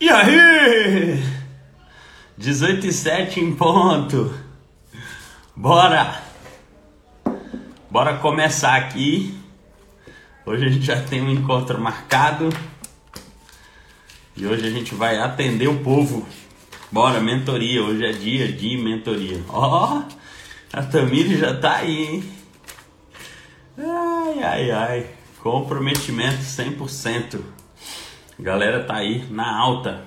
[0.00, 1.20] E aí?
[2.36, 4.32] 18 e 7 em ponto.
[5.56, 6.22] Bora!
[7.90, 9.36] Bora começar aqui.
[10.46, 12.48] Hoje a gente já tem um encontro marcado.
[14.36, 16.28] E hoje a gente vai atender o povo.
[16.92, 17.82] Bora, mentoria.
[17.82, 19.42] Hoje é dia de mentoria.
[19.48, 20.02] Ó, oh,
[20.72, 22.22] a Tamiri já tá aí?
[23.76, 25.06] Ai, ai, ai.
[25.42, 27.57] Comprometimento 100%.
[28.40, 30.04] Galera tá aí na alta.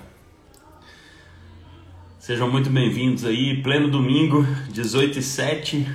[2.18, 5.86] Sejam muito bem-vindos aí, pleno domingo, 18 e 7.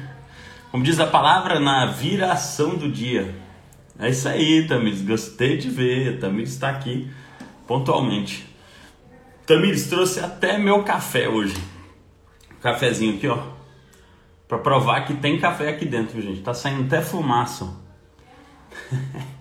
[0.70, 3.34] Como diz a palavra, na viração do dia.
[3.98, 5.02] É isso aí, Tamires.
[5.02, 6.20] Gostei de ver.
[6.20, 7.10] Tamires está aqui
[7.66, 8.48] pontualmente.
[9.48, 11.58] Tamires trouxe até meu café hoje.
[12.62, 13.40] cafezinho aqui, ó.
[14.48, 16.42] Pra provar que tem café aqui dentro, gente.
[16.42, 17.68] Tá saindo até fumaça.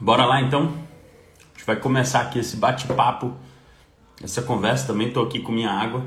[0.00, 0.66] Bora lá então?
[0.66, 3.36] A gente vai começar aqui esse bate-papo,
[4.22, 4.86] essa conversa.
[4.86, 6.06] Também tô aqui com minha água.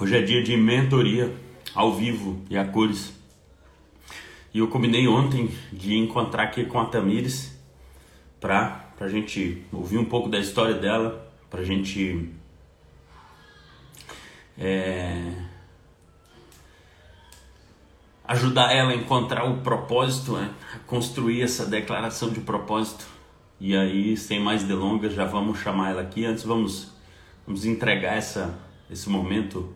[0.00, 1.32] Hoje é dia de mentoria
[1.72, 3.12] ao vivo e a cores.
[4.52, 7.56] E eu combinei ontem de encontrar aqui com a Tamires
[8.40, 12.34] para a gente ouvir um pouco da história dela, para a gente
[14.58, 15.34] é,
[18.28, 20.52] ajudar ela a encontrar o propósito, né?
[20.86, 23.06] construir essa declaração de propósito.
[23.58, 26.26] E aí, sem mais delongas, já vamos chamar ela aqui.
[26.26, 26.92] Antes, vamos,
[27.46, 28.56] vamos entregar essa,
[28.90, 29.74] esse momento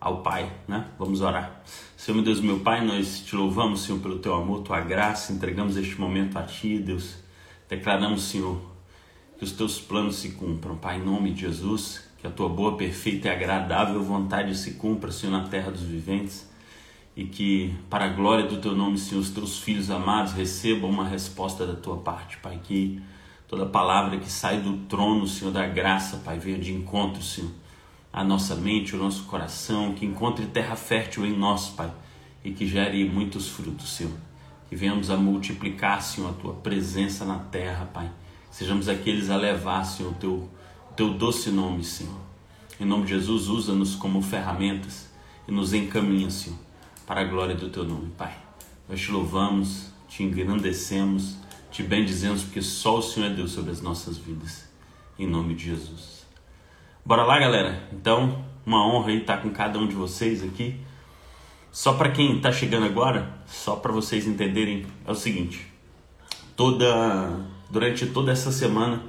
[0.00, 0.86] ao Pai, né?
[0.98, 1.62] Vamos orar.
[1.94, 5.32] Senhor, meu Deus, meu Pai, nós te louvamos, Senhor, pelo teu amor, tua graça.
[5.32, 7.16] Entregamos este momento a Ti, Deus.
[7.68, 8.60] Declaramos, Senhor,
[9.38, 12.08] que os teus planos se cumpram, Pai, em nome de Jesus.
[12.18, 16.49] Que a tua boa, perfeita e agradável vontade se cumpra, Senhor, na terra dos viventes
[17.16, 21.06] e que, para a glória do teu nome, Senhor, os teus filhos amados recebam uma
[21.06, 22.60] resposta da tua parte, Pai.
[22.62, 23.00] Que
[23.48, 27.50] toda palavra que sai do trono, Senhor, da graça, Pai, venha de encontro, Senhor,
[28.12, 31.92] à nossa mente, ao nosso coração, que encontre terra fértil em nós, Pai,
[32.44, 34.16] e que gere muitos frutos, Senhor.
[34.68, 38.08] Que venhamos a multiplicar, Senhor, a tua presença na terra, Pai.
[38.52, 40.48] Sejamos aqueles a levar, Senhor, o teu,
[40.90, 42.20] o teu doce nome, Senhor.
[42.78, 45.10] Em nome de Jesus, usa-nos como ferramentas
[45.46, 46.69] e nos encaminha, Senhor
[47.10, 48.32] para a glória do teu nome, Pai.
[48.88, 51.38] Nós te louvamos, te engrandecemos,
[51.68, 54.68] te bendizemos, porque só o Senhor é Deus sobre as nossas vidas.
[55.18, 56.24] Em nome de Jesus.
[57.04, 57.88] Bora lá, galera.
[57.92, 60.78] Então, uma honra estar com cada um de vocês aqui.
[61.72, 65.66] Só para quem está chegando agora, só para vocês entenderem, é o seguinte:
[66.54, 69.02] toda durante toda essa semana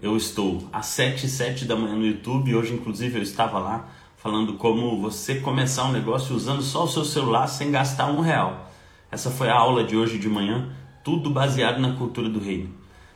[0.00, 2.54] eu estou às 7 e 7 da manhã no YouTube.
[2.54, 3.90] Hoje, inclusive, eu estava lá
[4.22, 8.70] falando como você começar um negócio usando só o seu celular sem gastar um real.
[9.10, 10.70] Essa foi a aula de hoje de manhã,
[11.02, 12.70] tudo baseado na cultura do reino.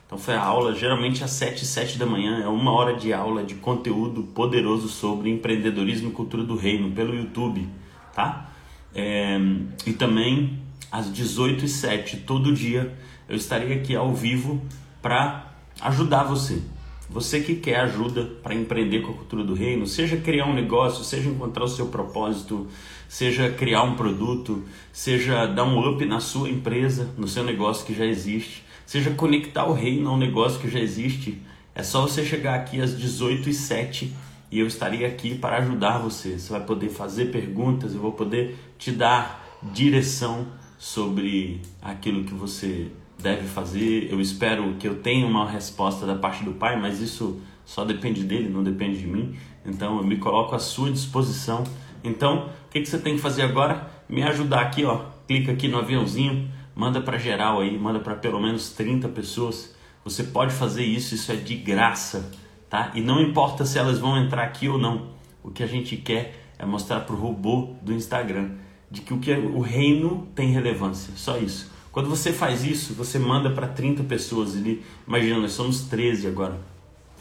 [0.05, 3.13] Então foi a aula geralmente às 7 e 7 da manhã, é uma hora de
[3.13, 7.69] aula de conteúdo poderoso sobre empreendedorismo e cultura do reino pelo YouTube,
[8.13, 8.49] tá?
[8.93, 9.39] É,
[9.85, 10.59] e também
[10.91, 12.93] às 18 e 7 todo dia
[13.29, 14.61] eu estarei aqui ao vivo
[15.01, 16.61] para ajudar você.
[17.09, 21.05] Você que quer ajuda para empreender com a cultura do reino, seja criar um negócio,
[21.05, 22.67] seja encontrar o seu propósito,
[23.07, 27.93] seja criar um produto, seja dar um up na sua empresa, no seu negócio que
[27.93, 31.41] já existe, seja conectar o reino a um negócio que já existe,
[31.73, 34.13] é só você chegar aqui às 18 e 07
[34.51, 36.37] e eu estarei aqui para ajudar você.
[36.37, 40.47] Você vai poder fazer perguntas, eu vou poder te dar direção
[40.77, 44.11] sobre aquilo que você deve fazer.
[44.11, 48.23] Eu espero que eu tenha uma resposta da parte do Pai, mas isso só depende
[48.23, 49.35] dele, não depende de mim.
[49.65, 51.63] Então eu me coloco à sua disposição.
[52.03, 53.89] Então, o que, que você tem que fazer agora?
[54.07, 55.05] Me ajudar aqui, ó.
[55.27, 59.75] Clica aqui no aviãozinho, manda para geral aí, manda para pelo menos 30 pessoas.
[60.05, 62.31] Você pode fazer isso, isso é de graça,
[62.69, 62.91] tá?
[62.93, 65.09] E não importa se elas vão entrar aqui ou não.
[65.43, 68.51] O que a gente quer é mostrar pro robô do Instagram
[68.89, 71.13] de que o que é, o reino tem relevância.
[71.15, 71.71] Só isso.
[71.97, 74.83] Quando você faz isso, você manda para 30 pessoas ali.
[75.07, 76.55] Imagina, nós somos 13 agora.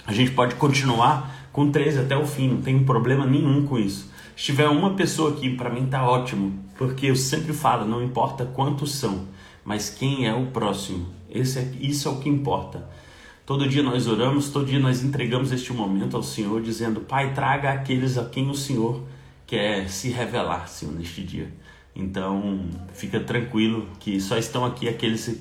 [0.06, 4.12] A gente pode continuar com 13 até o fim, não tem problema nenhum com isso.
[4.37, 8.44] Se tiver uma pessoa aqui, para mim tá ótimo, porque eu sempre falo, não importa
[8.44, 9.25] quantos são,
[9.64, 11.06] mas quem é o próximo.
[11.31, 12.87] Esse é, isso é o que importa.
[13.46, 17.70] Todo dia nós oramos, todo dia nós entregamos este momento ao Senhor, dizendo: Pai, traga
[17.70, 19.02] aqueles a quem o Senhor
[19.46, 21.50] quer se revelar, Senhor, neste dia.
[21.96, 22.60] Então,
[22.93, 25.40] fica tranquilo que só estão aqui aqueles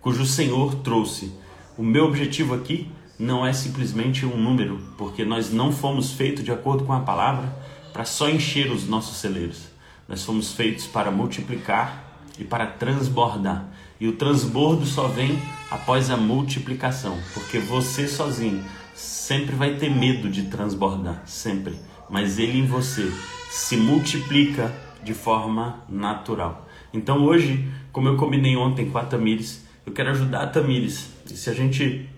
[0.00, 1.30] cujo Senhor trouxe.
[1.76, 6.50] O meu objetivo aqui não é simplesmente um número, porque nós não fomos feitos de
[6.50, 7.54] acordo com a palavra
[7.92, 9.68] para só encher os nossos celeiros.
[10.08, 13.68] Nós fomos feitos para multiplicar e para transbordar.
[14.00, 15.38] E o transbordo só vem
[15.70, 18.64] após a multiplicação, porque você sozinho
[18.94, 21.74] sempre vai ter medo de transbordar, sempre.
[22.08, 23.12] Mas ele em você
[23.50, 26.68] se multiplica de forma natural.
[26.92, 31.10] Então hoje, como eu combinei ontem com a Tamires, eu quero ajudar a Tamires.
[31.30, 32.08] E se a gente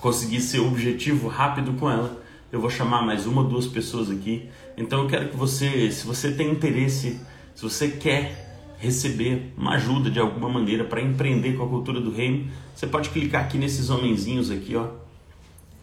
[0.00, 2.22] conseguir ser objetivo rápido com ela,
[2.52, 4.48] eu vou chamar mais uma ou duas pessoas aqui.
[4.76, 7.20] Então eu quero que você, se você tem interesse,
[7.54, 8.44] se você quer
[8.78, 13.10] receber uma ajuda de alguma maneira para empreender com a cultura do reino, você pode
[13.10, 14.88] clicar aqui nesses homenzinhos aqui, ó,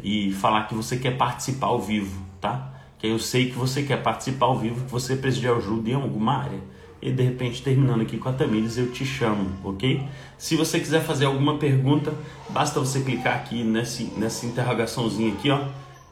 [0.04, 2.81] e falar que você quer participar ao vivo, tá?
[3.02, 5.96] Que eu sei que você quer participar ao vivo, que você precisa de ajuda em
[5.96, 6.60] alguma área.
[7.02, 10.04] E de repente, terminando aqui com a Tamires, eu te chamo, ok?
[10.38, 12.14] Se você quiser fazer alguma pergunta,
[12.50, 15.66] basta você clicar aqui nesse, nessa interrogaçãozinha aqui, ó.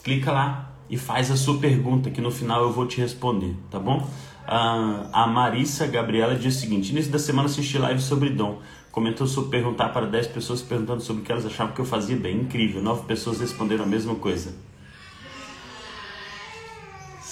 [0.03, 3.77] Clica lá e faz a sua pergunta, que no final eu vou te responder, tá
[3.77, 3.99] bom?
[3.99, 8.59] Uh, a Marissa Gabriela diz o seguinte: início da semana assisti live sobre dom.
[8.91, 12.17] Comentou sobre perguntar para 10 pessoas perguntando sobre o que elas achavam que eu fazia
[12.17, 12.37] bem.
[12.37, 14.55] Incrível, nove pessoas responderam a mesma coisa.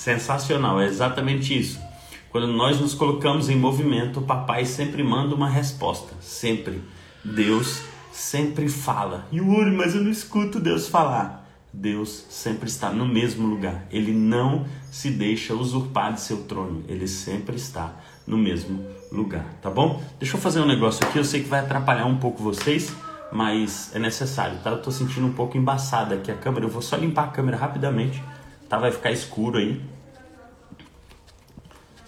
[0.07, 1.81] Sensacional, é exatamente isso.
[2.29, 6.13] Quando nós nos colocamos em movimento, o papai sempre manda uma resposta.
[6.21, 6.81] Sempre.
[7.25, 9.27] Deus sempre fala.
[9.33, 11.45] Yuri, mas eu não escuto Deus falar.
[11.73, 13.85] Deus sempre está no mesmo lugar.
[13.91, 16.85] Ele não se deixa usurpar de seu trono.
[16.87, 17.93] Ele sempre está
[18.25, 18.81] no mesmo
[19.11, 20.01] lugar, tá bom?
[20.17, 21.17] Deixa eu fazer um negócio aqui.
[21.17, 22.95] Eu sei que vai atrapalhar um pouco vocês,
[23.29, 24.69] mas é necessário, tá?
[24.69, 26.63] Eu tô sentindo um pouco embaçada aqui a câmera.
[26.63, 28.23] Eu vou só limpar a câmera rapidamente,
[28.69, 28.77] tá?
[28.77, 29.96] Vai ficar escuro aí.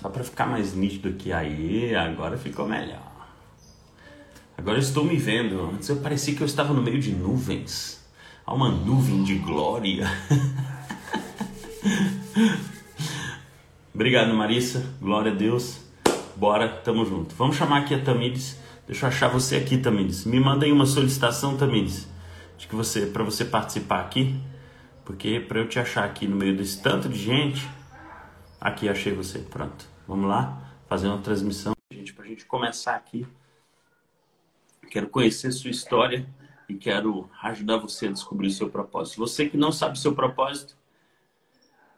[0.01, 1.31] Só para ficar mais nítido aqui.
[1.31, 3.09] Aí, agora ficou melhor.
[4.57, 5.71] Agora eu estou me vendo.
[5.73, 7.99] Antes eu parecia que eu estava no meio de nuvens.
[8.45, 10.07] Há uma nuvem de glória.
[13.93, 14.85] Obrigado, Marissa.
[15.01, 15.79] Glória a Deus.
[16.35, 17.35] Bora, tamo junto.
[17.35, 18.57] Vamos chamar aqui a Tamires.
[18.87, 20.25] Deixa eu achar você aqui, Tamires.
[20.25, 22.07] Me manda aí uma solicitação, Tamires.
[22.57, 24.39] Acho que você, para você participar aqui,
[25.05, 27.67] porque para eu te achar aqui no meio desse tanto de gente,
[28.59, 29.39] aqui achei você.
[29.39, 29.85] Pronto.
[30.07, 33.27] Vamos lá fazer uma transmissão, gente, para a gente começar aqui.
[34.89, 36.27] Quero conhecer sua história
[36.67, 39.17] e quero ajudar você a descobrir o seu propósito.
[39.17, 40.75] Você que não sabe o seu propósito,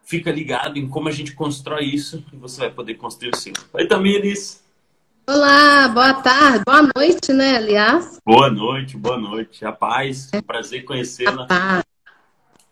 [0.03, 3.53] Fica ligado em como a gente constrói isso e você vai poder construir o seu.
[3.73, 4.61] Oi, Tamires!
[5.25, 8.19] Olá, boa tarde, boa noite, né, aliás?
[8.25, 9.63] Boa noite, boa noite.
[9.63, 10.39] A paz, é.
[10.39, 11.47] um prazer conhecê-la.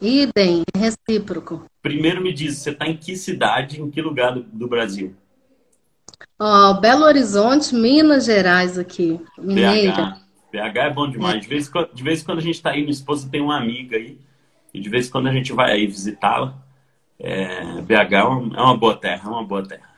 [0.01, 1.65] Idem, recíproco.
[1.81, 5.15] Primeiro me diz, você está em que cidade, em que lugar do, do Brasil?
[6.39, 10.17] Ó, oh, Belo Horizonte, Minas Gerais aqui, Mineira.
[10.51, 10.73] BH.
[10.73, 11.35] BH é bom demais.
[11.35, 11.39] É.
[11.39, 13.97] De, vez, de vez em quando a gente está aí, minha esposa tem uma amiga
[13.97, 14.17] aí,
[14.73, 16.55] e de vez em quando a gente vai aí visitá-la.
[17.19, 19.89] É, BH é uma boa terra, é uma boa terra.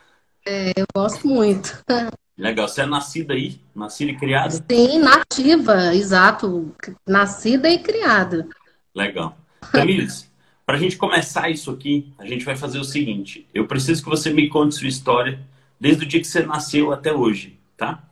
[0.46, 1.84] É, eu gosto muito.
[2.36, 2.68] Legal.
[2.68, 3.62] Você é nascida aí?
[3.76, 4.50] Nascida e criada?
[4.50, 6.74] Sim, nativa, exato.
[7.08, 8.48] Nascida e criada.
[8.96, 9.38] Legal.
[9.72, 10.32] Tamires,
[10.66, 13.46] para a gente começar isso aqui, a gente vai fazer o seguinte.
[13.54, 15.40] Eu preciso que você me conte sua história
[15.80, 18.04] desde o dia que você nasceu até hoje, tá?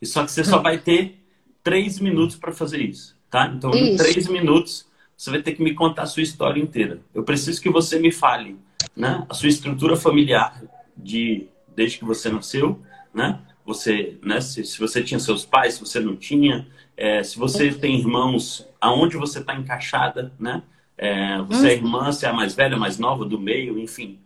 [0.00, 1.18] E só que você só vai ter
[1.62, 3.52] três minutos para fazer isso, tá?
[3.54, 3.84] Então, isso.
[3.84, 7.00] em três minutos, você vai ter que me contar a sua história inteira.
[7.14, 8.56] Eu preciso que você me fale,
[8.96, 9.26] né?
[9.28, 10.62] A sua estrutura familiar
[10.96, 11.46] de
[11.76, 12.80] desde que você nasceu,
[13.12, 13.38] né?
[13.66, 14.40] Você, né?
[14.40, 16.66] Se, se você tinha seus pais, se você não tinha,
[16.96, 20.62] é, se você tem irmãos, aonde você está encaixada, né?
[20.98, 24.18] É, você é irmã, você é a mais velha, a mais nova, do meio, enfim.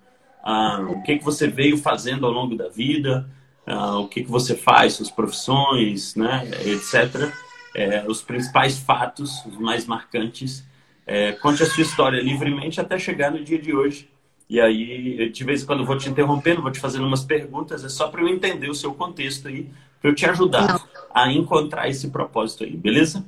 [0.42, 3.28] Ah, o que que você veio fazendo ao longo da vida?
[3.66, 6.50] Ah, o que que você faz, suas profissões, né?
[6.64, 7.30] Etc.
[7.74, 10.64] É, os principais fatos, os mais marcantes
[11.06, 14.08] é, conte a sua história livremente até chegar no dia de hoje.
[14.48, 17.84] E aí, de vez em quando eu vou te interrompendo, vou te fazendo umas perguntas,
[17.84, 20.80] é só para eu entender o seu contexto aí, para eu te ajudar Não.
[21.14, 23.24] a encontrar esse propósito aí, beleza?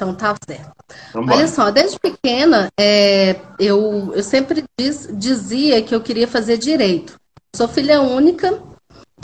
[0.00, 0.70] Então tá certo.
[1.14, 7.20] Olha só, desde pequena, é, eu, eu sempre diz, dizia que eu queria fazer direito.
[7.54, 8.58] Sou filha única,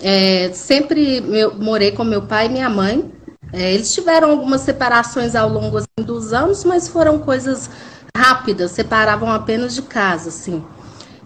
[0.03, 3.11] é, sempre eu morei com meu pai e minha mãe.
[3.55, 7.71] É, eles tiveram algumas separações ao longo assim, dos anos, mas foram coisas
[8.15, 10.63] rápidas, separavam apenas de casa, assim.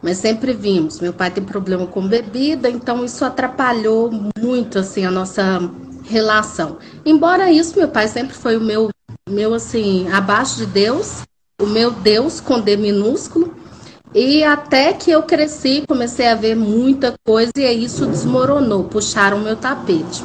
[0.01, 1.01] Mas sempre vimos.
[1.01, 5.61] Meu pai tem problema com bebida, então isso atrapalhou muito assim a nossa
[6.05, 6.79] relação.
[7.05, 8.91] Embora isso, meu pai sempre foi o meu,
[9.31, 11.23] meu assim, abaixo de Deus,
[11.61, 13.55] o meu Deus com D minúsculo.
[14.13, 19.41] E até que eu cresci, comecei a ver muita coisa e isso desmoronou, puxaram o
[19.41, 20.23] meu tapete.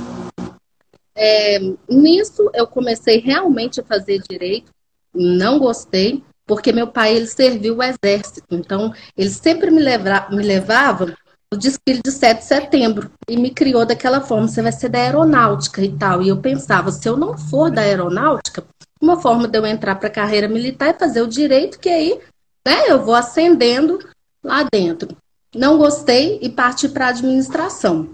[1.15, 4.71] É, nisso eu comecei realmente a fazer direito,
[5.13, 10.43] não gostei, porque meu pai ele serviu o exército, então ele sempre me, leva, me
[10.43, 11.15] levava
[11.53, 14.99] o desfile de 7 de setembro e me criou daquela forma, você vai ser da
[14.99, 16.21] aeronáutica e tal.
[16.21, 18.63] E eu pensava, se eu não for da aeronáutica,
[19.05, 22.19] uma forma de eu entrar para a carreira militar é fazer o direito, que aí
[22.65, 23.99] né, eu vou ascendendo
[24.43, 25.15] lá dentro.
[25.53, 28.09] Não gostei e parti para a administração.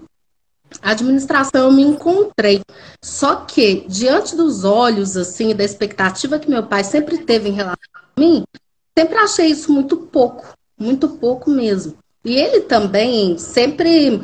[0.80, 2.60] A administração eu me encontrei.
[3.02, 7.76] Só que, diante dos olhos, assim, da expectativa que meu pai sempre teve em relação
[7.94, 8.44] a mim,
[8.96, 10.46] sempre achei isso muito pouco,
[10.78, 11.96] muito pouco mesmo.
[12.24, 14.22] E ele também sempre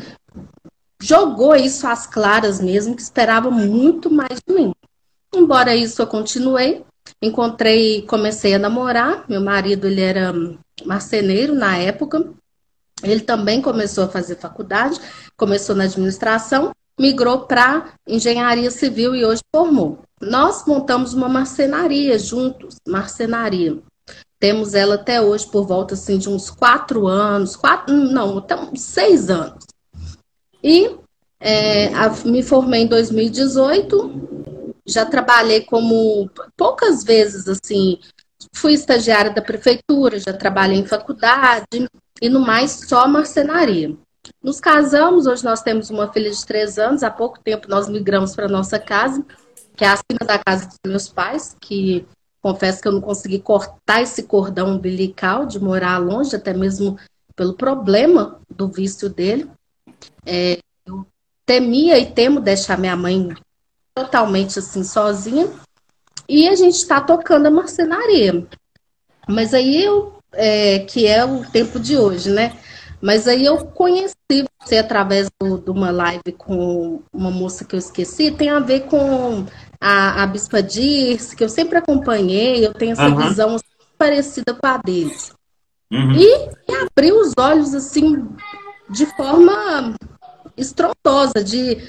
[1.00, 4.72] jogou isso às claras mesmo, que esperava muito mais de mim.
[5.34, 6.84] Embora isso eu continuei,
[7.22, 10.32] encontrei, comecei a namorar, meu marido ele era
[10.84, 12.32] marceneiro na época,
[13.02, 15.00] ele também começou a fazer faculdade,
[15.36, 20.00] começou na administração, migrou para engenharia civil e hoje formou.
[20.20, 23.78] Nós montamos uma marcenaria juntos, marcenaria.
[24.40, 28.80] Temos ela até hoje por volta assim, de uns quatro anos, quatro, não, até uns
[28.80, 29.64] seis anos.
[30.62, 30.96] E
[31.40, 34.57] é, a, me formei em 2018,
[34.88, 37.98] já trabalhei como poucas vezes assim,
[38.52, 41.88] fui estagiária da prefeitura, já trabalhei em faculdade,
[42.20, 43.94] e no mais só marcenaria.
[44.42, 48.34] Nos casamos, hoje nós temos uma filha de três anos, há pouco tempo nós migramos
[48.34, 49.24] para nossa casa,
[49.76, 52.06] que é acima da casa dos meus pais, que
[52.40, 56.98] confesso que eu não consegui cortar esse cordão umbilical de morar longe, até mesmo
[57.36, 59.50] pelo problema do vício dele.
[60.26, 61.06] É, eu
[61.46, 63.34] temia e temo deixar minha mãe
[63.98, 65.48] totalmente assim sozinha.
[66.28, 68.46] E a gente está tocando a marcenaria.
[69.26, 72.56] Mas aí eu é, que é o tempo de hoje, né?
[73.00, 74.14] Mas aí eu conheci
[74.60, 78.86] você através do, de uma live com uma moça que eu esqueci, tem a ver
[78.86, 79.46] com
[79.80, 83.16] a, a Bispa Dirce, que eu sempre acompanhei, eu tenho essa uhum.
[83.16, 83.56] visão
[83.96, 85.32] parecida com a deles.
[85.90, 86.12] Uhum.
[86.12, 88.28] E, e abriu os olhos assim
[88.90, 89.94] de forma
[90.56, 91.88] estrondosa, de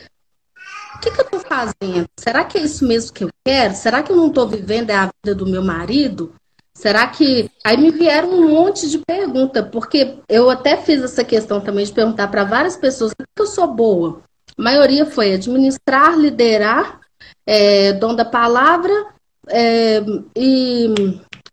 [0.99, 2.07] o que, que eu estou fazendo?
[2.19, 3.73] Será que é isso mesmo que eu quero?
[3.73, 6.35] Será que eu não estou vivendo a vida do meu marido?
[6.75, 7.49] Será que.
[7.63, 11.93] Aí me vieram um monte de perguntas, porque eu até fiz essa questão também de
[11.93, 14.21] perguntar para várias pessoas que eu sou boa.
[14.57, 16.99] A maioria foi administrar, liderar,
[17.45, 18.93] é, dom da palavra
[19.47, 20.03] é,
[20.35, 20.93] e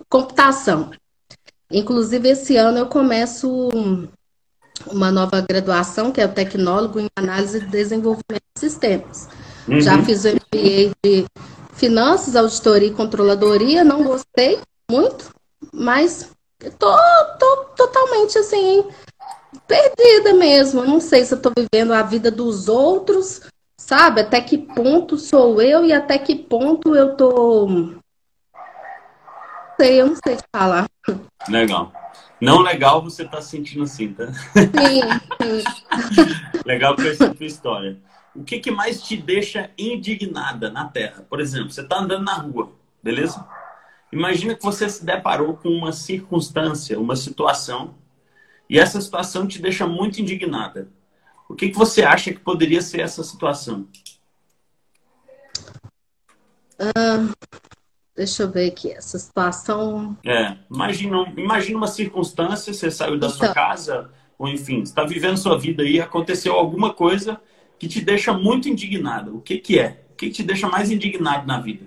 [0.09, 0.91] computação.
[1.71, 3.69] Inclusive, esse ano eu começo
[4.87, 9.29] uma nova graduação, que é o tecnólogo em análise e desenvolvimento de sistemas.
[9.69, 9.81] Uhum.
[9.81, 11.25] Já fiz o MBA de
[11.75, 14.59] finanças, auditoria e controladoria, não gostei,
[14.91, 15.31] muito,
[15.73, 16.31] mas
[16.79, 16.97] tô,
[17.39, 18.85] tô totalmente assim,
[19.67, 20.85] perdida mesmo.
[20.85, 23.43] não sei se eu tô vivendo a vida dos outros,
[23.77, 24.21] sabe?
[24.21, 27.67] Até que ponto sou eu e até que ponto eu tô.
[27.67, 28.01] Não
[29.79, 30.87] sei, eu não sei te falar.
[31.49, 31.93] Legal.
[32.41, 34.27] Não legal você tá se sentindo assim, tá?
[34.33, 35.01] Sim,
[36.15, 36.61] sim.
[36.67, 37.99] legal conhecer a tua história.
[38.35, 41.25] O que, que mais te deixa indignada na Terra?
[41.29, 43.47] Por exemplo, você tá andando na rua, beleza?
[44.13, 47.95] Imagina que você se deparou com uma circunstância, uma situação,
[48.69, 50.89] e essa situação te deixa muito indignada.
[51.49, 53.89] O que, que você acha que poderia ser essa situação?
[56.79, 57.33] Uh,
[58.17, 60.17] deixa eu ver aqui, essa situação.
[60.25, 63.39] É, imagina, imagina uma circunstância, você saiu da então...
[63.39, 67.41] sua casa, ou enfim, está vivendo sua vida aí, aconteceu alguma coisa
[67.79, 69.31] que te deixa muito indignada.
[69.31, 70.05] O que, que é?
[70.13, 71.85] O que, que te deixa mais indignado na vida?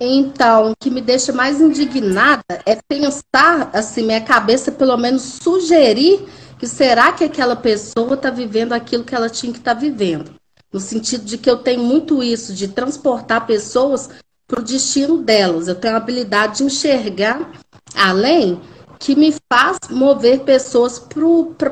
[0.00, 6.26] Então, o que me deixa mais indignada é pensar, assim, minha cabeça pelo menos sugerir
[6.58, 10.32] que será que aquela pessoa está vivendo aquilo que ela tinha que estar tá vivendo.
[10.72, 14.10] No sentido de que eu tenho muito isso, de transportar pessoas
[14.52, 15.66] para o destino delas.
[15.66, 17.50] Eu tenho a habilidade de enxergar
[17.96, 18.60] além
[18.98, 21.02] que me faz mover pessoas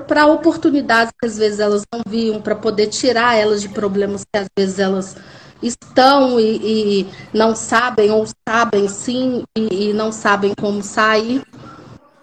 [0.07, 4.39] para oportunidades que às vezes elas não viam, para poder tirar elas de problemas que
[4.39, 5.15] às vezes elas
[5.63, 11.45] estão e, e não sabem, ou sabem sim e, e, não sabem como sair.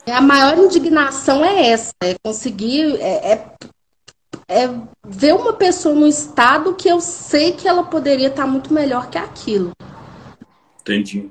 [0.08, 3.52] A maior indignação é essa, é conseguir é, é,
[4.50, 4.70] é
[5.06, 9.18] ver uma pessoa no estado que eu sei que ela poderia estar muito melhor que
[9.20, 9.76] aquilo.
[10.88, 11.29] Entendi.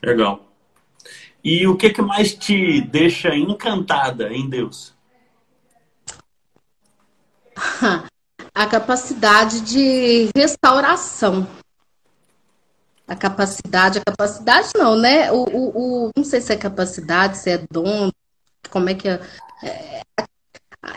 [0.00, 0.46] Legal.
[1.42, 4.94] E o que, que mais te deixa encantada em Deus?
[8.54, 11.48] a capacidade de restauração.
[13.08, 15.32] A capacidade, a capacidade não, né?
[15.32, 18.10] O, o, o não sei se é capacidade, se é dom,
[18.70, 19.20] como é que é,
[19.64, 20.02] é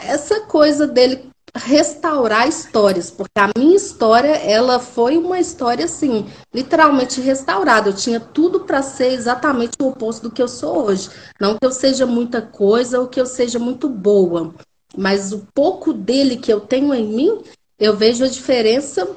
[0.04, 7.20] essa coisa dele restaurar histórias, porque a minha história, ela foi uma história assim, literalmente
[7.20, 7.90] restaurada.
[7.90, 11.10] Eu tinha tudo para ser exatamente o oposto do que eu sou hoje.
[11.40, 14.54] Não que eu seja muita coisa ou que eu seja muito boa,
[14.96, 17.42] mas o pouco dele que eu tenho em mim,
[17.78, 19.08] eu vejo a diferença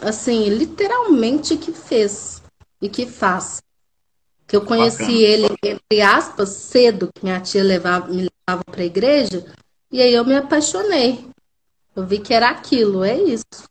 [0.00, 2.42] assim, literalmente que fez
[2.80, 3.62] e que faz.
[4.46, 5.22] Que eu conheci Bacana.
[5.22, 9.44] ele, entre aspas, cedo, que minha tia levava, me levava para a igreja,
[9.92, 11.28] e aí eu me apaixonei.
[11.98, 13.68] Eu vi que era aquilo, é isso.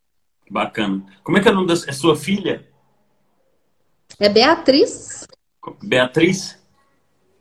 [0.52, 1.06] Bacana.
[1.24, 2.68] Como é que é o nome da é sua filha?
[4.20, 5.26] É Beatriz.
[5.82, 6.60] Beatriz?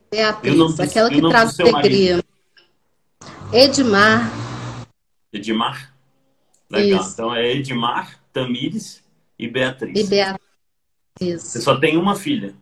[0.08, 2.22] Beatriz, aquela que traz alegria.
[3.52, 4.30] Edmar.
[5.32, 5.92] Edmar?
[6.70, 7.00] Legal.
[7.00, 7.14] Isso.
[7.14, 9.02] Então é Edmar, Tamires
[9.36, 9.98] e Beatriz.
[9.98, 10.46] E Beatriz.
[11.20, 11.46] Isso.
[11.46, 12.54] Você só tem uma filha?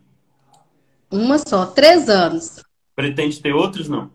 [1.11, 2.63] Uma só, três anos.
[2.95, 4.11] Pretende ter outros, não?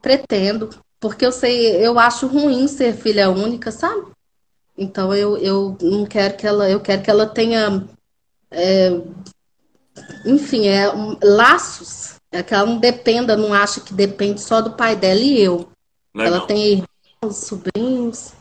[0.00, 0.70] Pretendo.
[1.00, 4.06] Porque eu sei, eu acho ruim ser filha única, sabe?
[4.76, 7.84] Então eu, eu não quero que ela, eu quero que ela tenha,
[8.50, 8.90] é,
[10.24, 14.72] enfim, é, um, laços, é que ela não dependa, não acha que depende só do
[14.72, 15.68] pai dela e eu.
[16.14, 16.34] Legal.
[16.34, 16.84] Ela tem
[17.22, 18.32] irmãos, sobrinhos.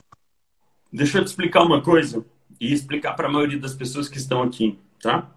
[0.92, 2.26] Deixa eu te explicar uma coisa
[2.60, 5.30] e explicar para a maioria das pessoas que estão aqui, tá?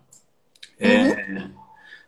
[0.78, 1.50] É, uhum.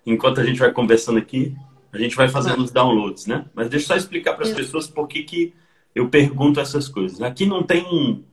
[0.06, 1.54] Enquanto a gente vai conversando aqui,
[1.92, 3.44] a gente vai fazendo os downloads, né?
[3.54, 5.54] Mas deixa eu só explicar para as pessoas por que, que
[5.94, 7.20] eu pergunto essas coisas.
[7.20, 8.24] Aqui não tem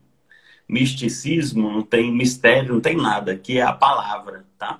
[0.67, 3.33] misticismo, não tem mistério, não tem nada.
[3.33, 4.79] Aqui é a palavra, tá?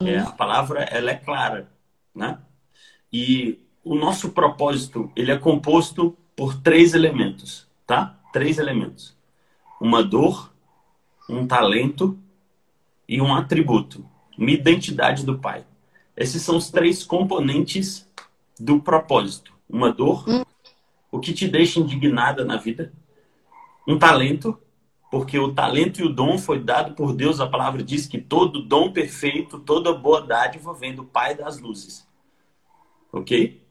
[0.00, 1.68] É, a palavra, ela é clara,
[2.14, 2.38] né?
[3.12, 8.18] E o nosso propósito, ele é composto por três elementos, tá?
[8.32, 9.16] Três elementos.
[9.80, 10.52] Uma dor,
[11.28, 12.18] um talento
[13.08, 14.08] e um atributo.
[14.38, 15.64] Uma identidade do Pai.
[16.16, 18.03] Esses são os três componentes
[18.58, 19.52] do propósito.
[19.68, 20.44] Uma dor, hum.
[21.10, 22.92] o que te deixa indignada na vida.
[23.86, 24.58] Um talento,
[25.10, 27.40] porque o talento e o dom foi dado por Deus.
[27.40, 32.06] A palavra diz que todo dom perfeito, toda boa dádiva vem do Pai das luzes.
[33.12, 33.62] Ok?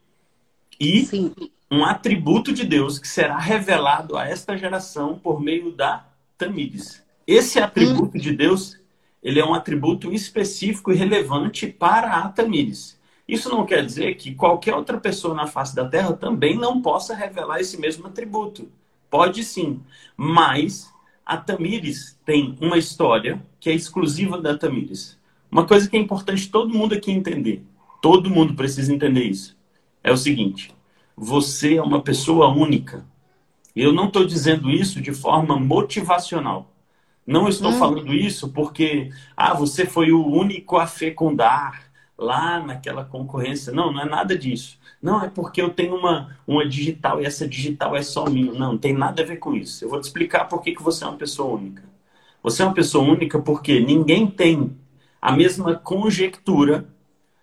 [0.80, 1.34] E Sim.
[1.70, 7.04] um atributo de Deus que será revelado a esta geração por meio da Tamires.
[7.26, 8.20] Esse atributo hum.
[8.22, 8.78] de Deus
[9.24, 13.00] ele é um atributo específico e relevante para a Tamires.
[13.28, 17.16] Isso não quer dizer que qualquer outra pessoa na face da Terra também não possa
[17.16, 18.70] revelar esse mesmo atributo.
[19.10, 19.82] Pode sim,
[20.18, 20.92] mas
[21.26, 25.18] a Tamires tem uma história que é exclusiva da Tamires.
[25.50, 27.64] Uma coisa que é importante todo mundo aqui entender,
[28.02, 29.56] todo mundo precisa entender isso,
[30.04, 30.74] é o seguinte:
[31.16, 33.06] você é uma pessoa única.
[33.76, 36.72] Eu não estou dizendo isso de forma motivacional.
[37.26, 37.80] Não estou hum.
[37.80, 43.74] falando isso porque, ah, você foi o único a fecundar lá naquela concorrência.
[43.74, 44.80] Não, não é nada disso.
[45.02, 48.52] Não, é porque eu tenho uma, uma digital e essa digital é só minha.
[48.52, 49.84] Não, não tem nada a ver com isso.
[49.84, 51.84] Eu vou te explicar por que, que você é uma pessoa única.
[52.42, 54.76] Você é uma pessoa única porque ninguém tem
[55.22, 56.86] a mesma conjectura,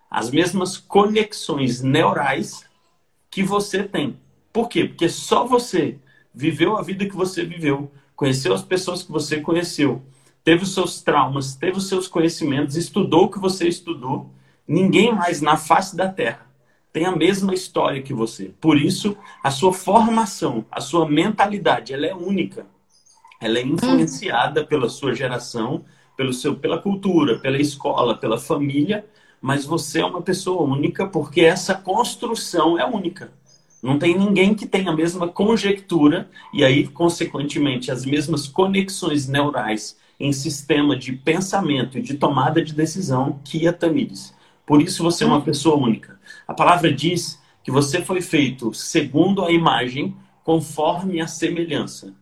[0.09, 2.63] as mesmas conexões neurais
[3.29, 4.17] que você tem.
[4.53, 4.85] Por quê?
[4.85, 5.97] Porque só você
[6.33, 10.03] viveu a vida que você viveu conheceu as pessoas que você conheceu,
[10.43, 14.29] teve os seus traumas, teve os seus conhecimentos, estudou o que você estudou,
[14.71, 16.49] ninguém mais na face da Terra
[16.93, 18.53] tem a mesma história que você.
[18.59, 22.65] Por isso, a sua formação, a sua mentalidade, ela é única.
[23.39, 25.83] Ela é influenciada pela sua geração,
[26.17, 29.05] pelo seu, pela cultura, pela escola, pela família,
[29.41, 33.31] mas você é uma pessoa única porque essa construção é única.
[33.81, 39.97] Não tem ninguém que tenha a mesma conjectura e aí, consequentemente, as mesmas conexões neurais
[40.19, 44.33] em sistema de pensamento e de tomada de decisão que a Tamires.
[44.65, 46.19] Por isso você é uma pessoa única.
[46.47, 52.13] A palavra diz que você foi feito segundo a imagem, conforme a semelhança.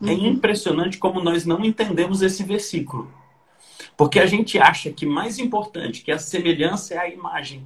[0.00, 0.10] É uhum.
[0.10, 3.12] É impressionante como nós não entendemos esse versículo.
[3.96, 7.64] Porque a gente acha que mais importante que a semelhança é a imagem.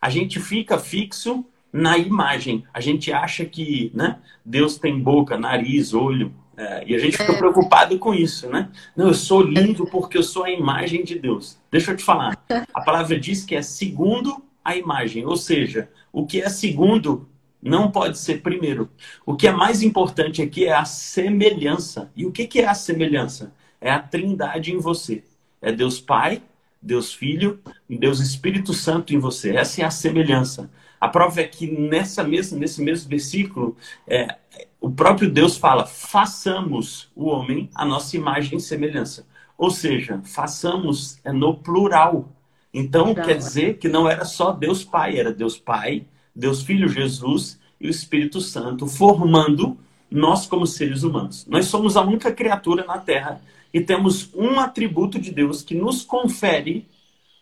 [0.00, 2.64] A gente fica fixo na imagem.
[2.72, 7.32] A gente acha que né, Deus tem boca, nariz, olho, é, e a gente fica
[7.32, 7.38] é.
[7.38, 8.68] preocupado com isso, né?
[8.96, 11.58] Não, eu sou lindo porque eu sou a imagem de Deus.
[11.70, 12.38] Deixa eu te falar.
[12.74, 17.28] A palavra diz que é segundo a imagem, ou seja, o que é segundo
[17.62, 18.90] não pode ser primeiro.
[19.24, 22.10] O que é mais importante aqui é a semelhança.
[22.16, 23.54] E o que é a semelhança?
[23.80, 25.24] É a trindade em você.
[25.60, 26.42] É Deus Pai,
[26.80, 29.56] Deus Filho e Deus Espírito Santo em você.
[29.56, 30.70] Essa é a semelhança.
[31.00, 34.36] A prova é que nessa mesma, nesse mesmo versículo, é,
[34.82, 39.24] o próprio Deus fala: façamos o homem a nossa imagem e semelhança.
[39.56, 42.28] Ou seja, façamos é no plural.
[42.74, 47.60] Então, quer dizer que não era só Deus Pai, era Deus Pai, Deus Filho Jesus
[47.80, 49.78] e o Espírito Santo, formando
[50.10, 51.46] nós como seres humanos.
[51.46, 53.40] Nós somos a única criatura na Terra
[53.72, 56.88] e temos um atributo de Deus que nos confere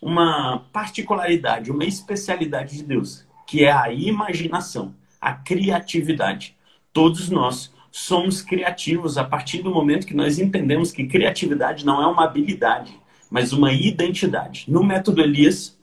[0.02, 6.56] uma particularidade, uma especialidade de Deus, que é a imaginação, a criatividade.
[6.92, 12.06] Todos nós somos criativos a partir do momento que nós entendemos que criatividade não é
[12.06, 12.98] uma habilidade,
[13.30, 14.64] mas uma identidade.
[14.68, 15.78] No método Elias,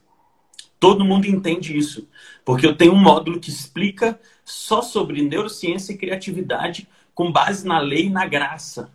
[0.80, 2.08] todo mundo entende isso,
[2.46, 7.80] porque eu tenho um módulo que explica só sobre neurociência e criatividade com base na
[7.80, 8.91] lei e na graça.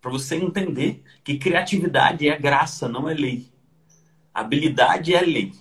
[0.00, 3.48] Para você entender que criatividade é graça, não é lei.
[4.32, 5.52] Habilidade é lei,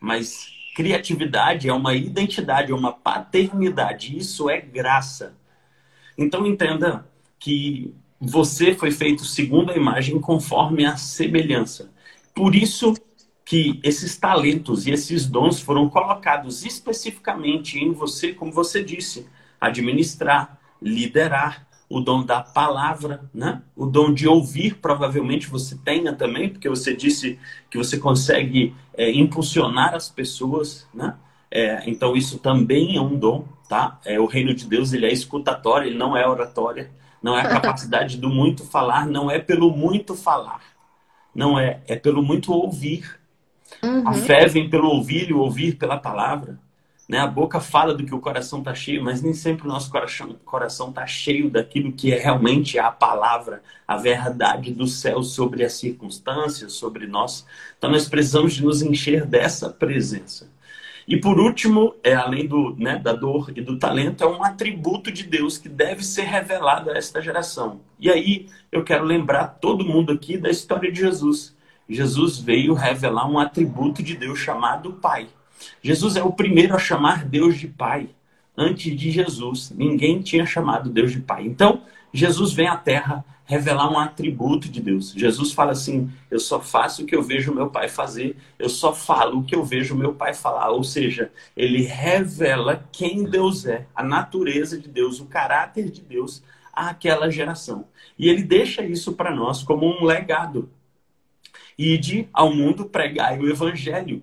[0.00, 4.16] mas criatividade é uma identidade, é uma paternidade.
[4.16, 5.36] Isso é graça.
[6.16, 7.04] Então entenda
[7.36, 11.90] que você foi feito segundo a imagem, conforme a semelhança.
[12.32, 12.94] Por isso
[13.44, 19.26] que esses talentos e esses dons foram colocados especificamente em você, como você disse,
[19.60, 23.62] administrar, liderar, o dom da palavra, né?
[23.74, 27.38] O dom de ouvir, provavelmente você tenha também, porque você disse
[27.70, 31.14] que você consegue é, impulsionar as pessoas, né?
[31.50, 33.98] É, então isso também é um dom, tá?
[34.04, 36.90] É, o reino de Deus ele é escutatório, ele não é oratória,
[37.22, 40.60] não é a capacidade do muito falar, não é pelo muito falar,
[41.34, 43.18] não é, é pelo muito ouvir.
[43.82, 44.06] Uhum.
[44.06, 46.58] A fé vem pelo ouvir e o ouvir pela palavra.
[47.08, 47.18] Né?
[47.18, 49.90] A boca fala do que o coração está cheio, mas nem sempre o nosso
[50.44, 55.72] coração está cheio daquilo que é realmente a palavra, a verdade do céu sobre as
[55.72, 57.46] circunstâncias, sobre nós.
[57.78, 60.50] Então nós precisamos de nos encher dessa presença.
[61.08, 65.10] E por último, é além do, né, da dor e do talento, é um atributo
[65.10, 67.80] de Deus que deve ser revelado a esta geração.
[67.98, 71.56] E aí eu quero lembrar todo mundo aqui da história de Jesus.
[71.88, 75.28] Jesus veio revelar um atributo de Deus chamado Pai.
[75.82, 78.08] Jesus é o primeiro a chamar Deus de Pai.
[78.56, 81.46] Antes de Jesus, ninguém tinha chamado Deus de Pai.
[81.46, 85.12] Então, Jesus vem à Terra revelar um atributo de Deus.
[85.16, 88.92] Jesus fala assim: Eu só faço o que eu vejo meu Pai fazer, eu só
[88.92, 90.70] falo o que eu vejo meu Pai falar.
[90.70, 96.42] Ou seja, ele revela quem Deus é, a natureza de Deus, o caráter de Deus
[96.72, 97.86] àquela geração.
[98.18, 100.68] E ele deixa isso para nós como um legado.
[101.78, 104.22] Ide ao mundo pregar o evangelho.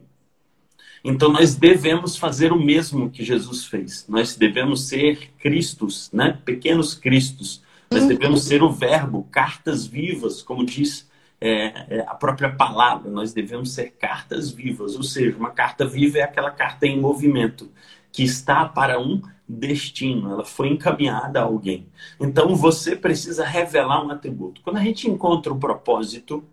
[1.08, 4.08] Então nós devemos fazer o mesmo que Jesus fez.
[4.10, 6.40] Nós devemos ser Cristos, né?
[6.44, 7.62] Pequenos Cristos.
[7.92, 8.08] Nós uhum.
[8.08, 11.08] devemos ser o verbo, cartas vivas, como diz
[11.40, 13.12] é, é, a própria palavra.
[13.12, 14.96] Nós devemos ser cartas vivas.
[14.96, 17.72] Ou seja, uma carta viva é aquela carta em movimento
[18.12, 21.86] que está para um destino, ela foi encaminhada a alguém.
[22.20, 24.60] Então você precisa revelar um atributo.
[24.62, 26.44] Quando a gente encontra o propósito,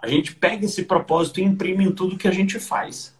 [0.00, 3.17] a gente pega esse propósito e imprime em tudo que a gente faz.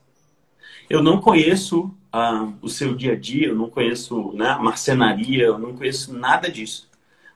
[0.88, 5.44] Eu não conheço ah, o seu dia a dia, eu não conheço né, a marcenaria,
[5.44, 6.88] eu não conheço nada disso.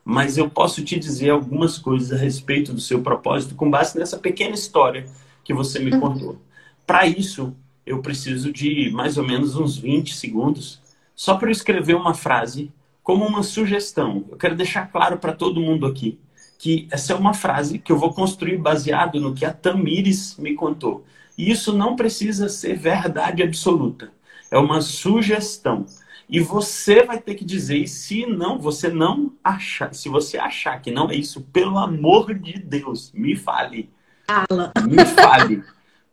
[0.04, 4.18] Mas eu posso te dizer algumas coisas a respeito do seu propósito com base nessa
[4.18, 5.06] pequena história
[5.44, 6.00] que você me uhum.
[6.00, 6.38] contou.
[6.86, 7.54] Para isso,
[7.86, 10.80] eu preciso de mais ou menos uns 20 segundos
[11.14, 14.24] só para eu escrever uma frase como uma sugestão.
[14.30, 16.18] Eu quero deixar claro para todo mundo aqui
[16.58, 20.54] que essa é uma frase que eu vou construir baseado no que a Tamires me
[20.54, 21.04] contou.
[21.36, 24.12] E isso não precisa ser verdade absoluta.
[24.50, 25.86] É uma sugestão.
[26.28, 30.80] E você vai ter que dizer, e se não, você não achar, se você achar
[30.80, 33.90] que não é isso, pelo amor de Deus, me fale.
[34.26, 34.72] Fala.
[34.88, 35.62] Me fale.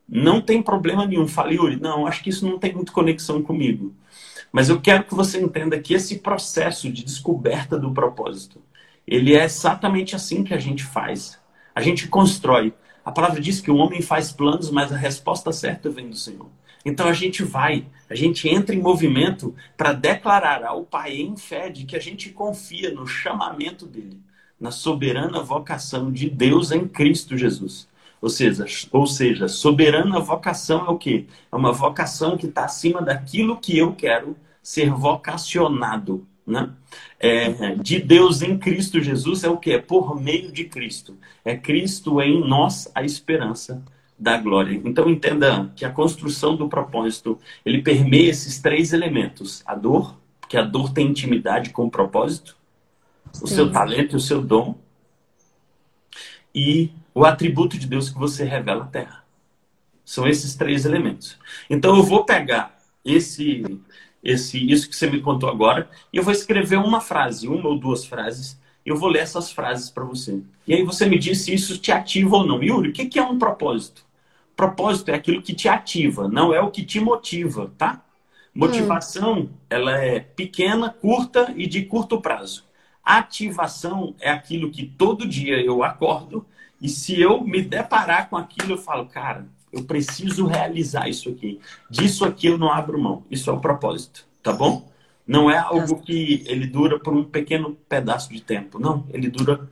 [0.08, 1.27] Não tem problema nenhum.
[1.27, 3.93] Fale, Yuri, não, acho que isso não tem muito conexão comigo.
[4.51, 8.62] Mas eu quero que você entenda que esse processo de descoberta do propósito,
[9.08, 11.39] ele é exatamente assim que a gente faz.
[11.75, 12.73] A gente constrói.
[13.03, 16.49] A palavra diz que o homem faz planos, mas a resposta certa vem do Senhor.
[16.85, 21.69] Então a gente vai, a gente entra em movimento para declarar ao Pai em fé
[21.69, 24.19] de que a gente confia no chamamento dele,
[24.59, 27.88] na soberana vocação de Deus em Cristo Jesus.
[28.21, 31.25] Ou seja, ou seja, soberana vocação é o quê?
[31.51, 36.69] É uma vocação que está acima daquilo que eu quero ser vocacionado né?
[37.19, 39.71] É, de Deus em Cristo Jesus é o que?
[39.71, 41.17] É por meio de Cristo.
[41.45, 43.83] É Cristo em nós a esperança
[44.17, 44.81] da glória.
[44.83, 49.63] Então entenda que a construção do propósito, ele permeia esses três elementos.
[49.65, 52.57] A dor, porque a dor tem intimidade com o propósito,
[53.31, 53.45] Sim.
[53.45, 54.77] o seu talento e o seu dom,
[56.53, 59.23] e o atributo de Deus que você revela à terra.
[60.03, 61.38] São esses três elementos.
[61.69, 63.63] Então eu vou pegar esse
[64.23, 67.77] esse, isso que você me contou agora, e eu vou escrever uma frase, uma ou
[67.77, 70.41] duas frases, e eu vou ler essas frases para você.
[70.67, 72.62] E aí você me diz se isso te ativa ou não.
[72.62, 74.05] Yuri, o que é um propósito?
[74.55, 78.03] Propósito é aquilo que te ativa, não é o que te motiva, tá?
[78.53, 79.49] Motivação, hum.
[79.69, 82.65] ela é pequena, curta e de curto prazo.
[83.03, 86.45] Ativação é aquilo que todo dia eu acordo
[86.82, 91.60] e se eu me deparar com aquilo, eu falo, cara, eu preciso realizar isso aqui.
[91.89, 93.23] Disso aqui eu não abro mão.
[93.29, 94.89] Isso é o propósito, tá bom?
[95.27, 98.79] Não é algo que ele dura por um pequeno pedaço de tempo.
[98.79, 99.69] Não, ele dura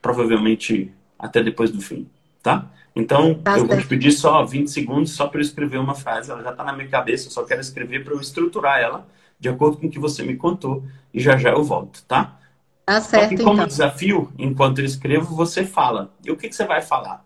[0.00, 2.06] provavelmente até depois do fim,
[2.42, 2.70] tá?
[2.94, 6.30] Então, tá eu vou te pedir só 20 segundos só para eu escrever uma frase.
[6.30, 9.06] Ela já está na minha cabeça, eu só quero escrever para eu estruturar ela
[9.38, 10.84] de acordo com o que você me contou.
[11.12, 12.38] E já já eu volto, tá?
[12.84, 13.66] Tá certo, Só que como então.
[13.66, 16.12] desafio, enquanto eu escrevo, você fala.
[16.24, 17.24] E o que, que você vai falar?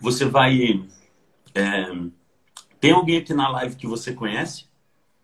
[0.00, 0.84] Você vai...
[1.54, 1.86] É...
[2.80, 4.66] Tem alguém aqui na live que você conhece?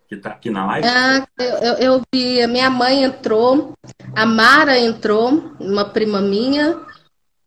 [0.08, 0.88] Que está aqui na live?
[0.88, 3.72] Ah, eu, eu vi, a minha mãe entrou,
[4.14, 6.80] a Mara entrou, uma prima minha.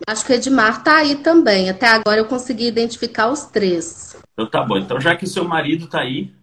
[0.07, 1.69] Acho que o Edmar tá aí também.
[1.69, 4.15] Até agora eu consegui identificar os três.
[4.33, 4.77] Então tá bom.
[4.77, 6.33] Então já que seu marido tá aí,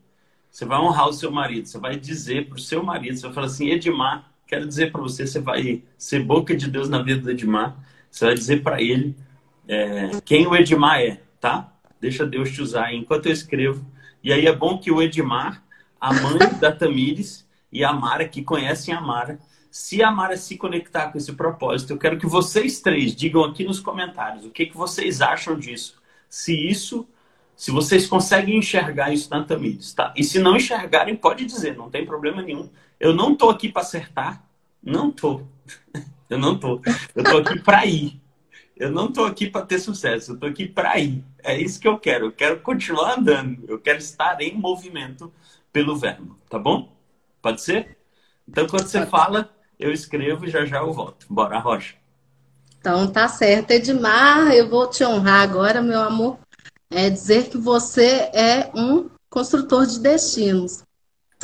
[0.50, 3.32] você vai honrar o seu marido, você vai dizer para o seu marido, você vai
[3.32, 7.22] falar assim, Edmar, quero dizer para você, você vai ser boca de Deus na vida
[7.22, 7.74] do Edmar,
[8.10, 9.16] você vai dizer para ele
[9.72, 11.72] é, quem o Edmar é, tá?
[12.00, 13.84] Deixa Deus te usar enquanto eu escrevo.
[14.22, 15.62] E aí é bom que o Edmar,
[16.00, 19.38] a mãe da Tamires e a Mara, que conhecem a Mara,
[19.70, 23.64] se a Mara se conectar com esse propósito, eu quero que vocês três digam aqui
[23.64, 26.00] nos comentários o que, que vocês acham disso.
[26.28, 27.08] Se isso
[27.56, 30.12] se vocês conseguem enxergar isso na Tamires, tá?
[30.16, 32.68] E se não enxergarem, pode dizer, não tem problema nenhum.
[32.98, 34.44] Eu não tô aqui para acertar,
[34.82, 35.42] não tô.
[36.28, 36.80] Eu não tô.
[37.14, 38.21] Eu tô aqui para ir.
[38.76, 41.24] Eu não tô aqui para ter sucesso, eu tô aqui para ir.
[41.42, 42.26] É isso que eu quero.
[42.26, 43.64] Eu quero continuar andando.
[43.68, 45.32] Eu quero estar em movimento
[45.72, 46.92] pelo verbo, tá bom?
[47.40, 47.98] Pode ser?
[48.48, 51.26] Então, quando você fala, eu escrevo e já já eu volto.
[51.28, 51.94] Bora, Rocha.
[52.78, 53.70] Então, tá certo.
[53.70, 56.38] Edmar, eu vou te honrar agora, meu amor
[56.92, 60.82] é dizer que você é um construtor de destinos.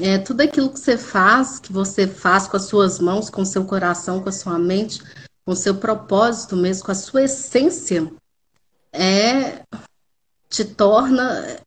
[0.01, 3.47] É, tudo aquilo que você faz, que você faz com as suas mãos, com o
[3.47, 5.03] seu coração, com a sua mente,
[5.48, 8.12] com seu propósito mesmo, com a sua essência,
[8.92, 9.64] é,
[10.46, 11.58] te torna,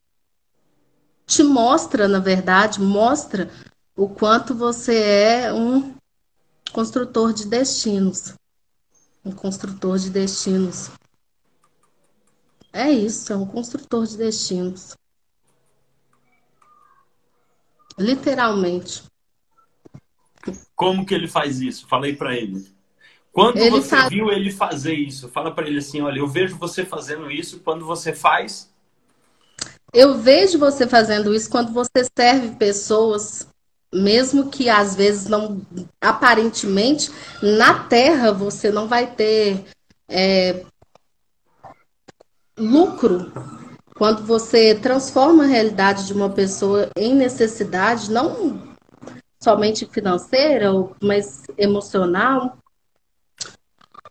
[1.25, 3.49] te mostra, na verdade, mostra
[3.95, 5.95] o quanto você é um
[6.71, 8.35] construtor de destinos.
[9.25, 10.91] Um construtor de destinos.
[12.71, 14.95] É isso, é um construtor de destinos.
[17.97, 19.01] Literalmente.
[20.75, 21.87] Como que ele faz isso?
[21.87, 22.79] Falei para ele.
[23.31, 24.09] Quando ele você faz...
[24.09, 27.85] viu ele fazer isso, fala para ele assim, olha, eu vejo você fazendo isso, quando
[27.85, 28.69] você faz?
[29.93, 33.47] Eu vejo você fazendo isso quando você serve pessoas,
[33.93, 35.61] mesmo que às vezes não,
[35.99, 37.09] aparentemente,
[37.41, 39.65] na Terra você não vai ter
[40.09, 40.65] é,
[42.57, 43.31] lucro,
[43.95, 48.71] quando você transforma a realidade de uma pessoa em necessidade, não
[49.41, 52.57] somente financeira, mas emocional,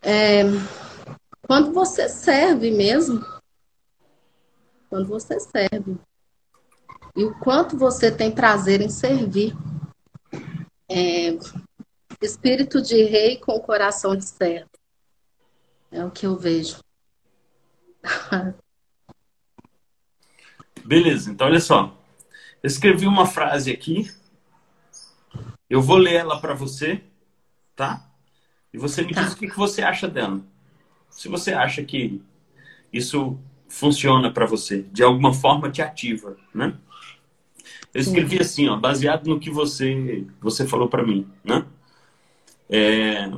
[0.03, 0.43] é,
[1.47, 3.25] quando você serve mesmo,
[4.89, 5.99] quando você serve,
[7.17, 9.55] e o quanto você tem prazer em servir.
[10.89, 11.37] É,
[12.21, 14.71] espírito de rei com coração de servo.
[15.91, 16.79] É o que eu vejo.
[20.85, 21.97] Beleza, então olha só.
[22.63, 24.11] Eu escrevi uma frase aqui.
[25.69, 27.03] Eu vou ler ela para você,
[27.77, 28.10] tá?
[28.73, 29.23] E você me tá.
[29.23, 30.41] diz o que você acha dela.
[31.11, 32.23] Se você acha que
[32.93, 36.77] isso funciona para você, de alguma forma te ativa, né?
[37.93, 38.43] Eu escrevi Sim.
[38.43, 41.65] assim, ó, baseado no que você você falou para mim, né?
[42.69, 43.29] É,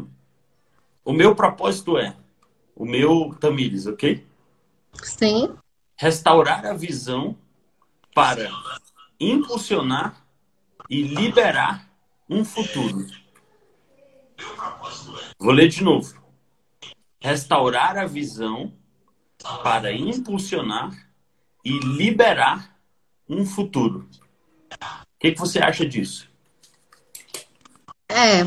[1.05, 2.15] o meu propósito é
[2.77, 4.27] o meu Tamires, ok?
[5.03, 5.55] Sim.
[5.97, 7.37] Restaurar a visão
[8.15, 8.51] para
[9.19, 10.23] impulsionar
[10.89, 11.89] e liberar
[12.29, 13.07] um futuro.
[15.43, 16.15] Vou ler de novo.
[17.21, 18.73] Restaurar a visão
[19.65, 20.93] para impulsionar
[21.65, 22.77] e liberar
[23.29, 24.09] um futuro.
[24.71, 26.29] O que, que você acha disso?
[28.09, 28.43] É,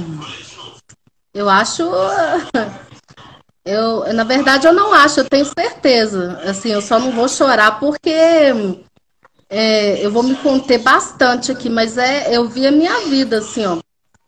[1.34, 1.84] eu acho
[3.66, 6.40] eu, na verdade, eu não acho, eu tenho certeza.
[6.50, 8.10] Assim, eu só não vou chorar porque
[9.50, 13.66] é, eu vou me conter bastante aqui, mas é, eu vi a minha vida, assim,
[13.66, 13.80] ó,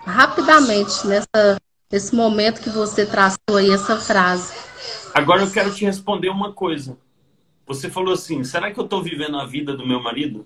[0.02, 1.58] rapidamente, nessa,
[1.92, 4.54] nesse momento que você traçou aí essa frase.
[5.14, 6.98] Agora eu quero te responder uma coisa.
[7.66, 10.46] Você falou assim, será que eu estou vivendo a vida do meu marido?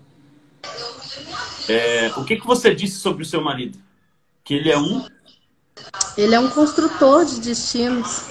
[1.68, 3.78] É, o que, que você disse sobre o seu marido?
[4.44, 5.06] Que ele é um?
[6.18, 8.30] Ele é um construtor de destinos.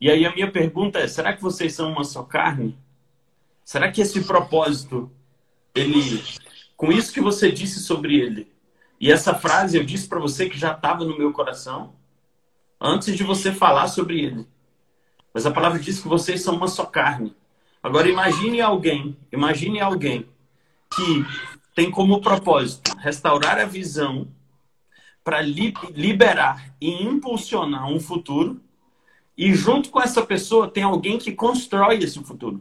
[0.00, 2.76] E aí a minha pergunta é: será que vocês são uma só carne?
[3.64, 5.10] Será que esse propósito,
[5.74, 6.22] ele,
[6.76, 8.50] com isso que você disse sobre ele,
[9.00, 11.94] e essa frase eu disse para você que já estava no meu coração,
[12.80, 14.46] antes de você falar sobre ele.
[15.32, 17.36] Mas a palavra diz que vocês são uma só carne.
[17.82, 20.28] Agora imagine alguém, imagine alguém
[20.94, 21.24] que
[21.74, 24.26] tem como propósito restaurar a visão
[25.22, 28.60] para li liberar e impulsionar um futuro
[29.36, 32.60] e junto com essa pessoa tem alguém que constrói esse futuro.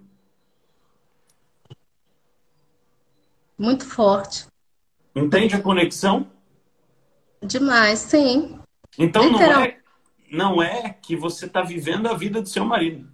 [3.58, 4.46] Muito forte.
[5.18, 6.28] Entende a conexão?
[7.42, 8.60] Demais, sim.
[9.00, 9.78] Então não é,
[10.32, 13.10] não é que você está vivendo a vida do seu marido.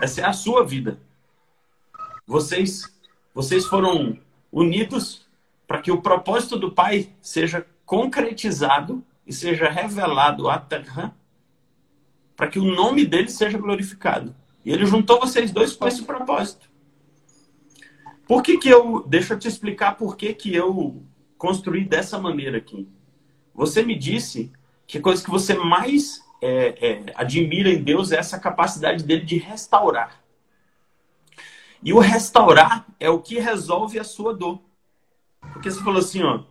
[0.00, 1.00] Essa é a sua vida.
[2.24, 2.96] Vocês,
[3.34, 4.16] vocês foram
[4.52, 5.26] unidos
[5.66, 11.16] para que o propósito do Pai seja concretizado e seja revelado à terra,
[12.36, 14.34] para que o nome dele seja glorificado.
[14.64, 16.73] E ele juntou vocês dois com esse propósito.
[18.26, 19.04] Por que, que eu.
[19.06, 21.02] Deixa eu te explicar por que, que eu
[21.36, 22.88] construí dessa maneira aqui.
[23.54, 24.50] Você me disse
[24.86, 29.24] que a coisa que você mais é, é, admira em Deus é essa capacidade dele
[29.24, 30.22] de restaurar.
[31.82, 34.60] E o restaurar é o que resolve a sua dor.
[35.52, 36.44] Porque você falou assim, ó,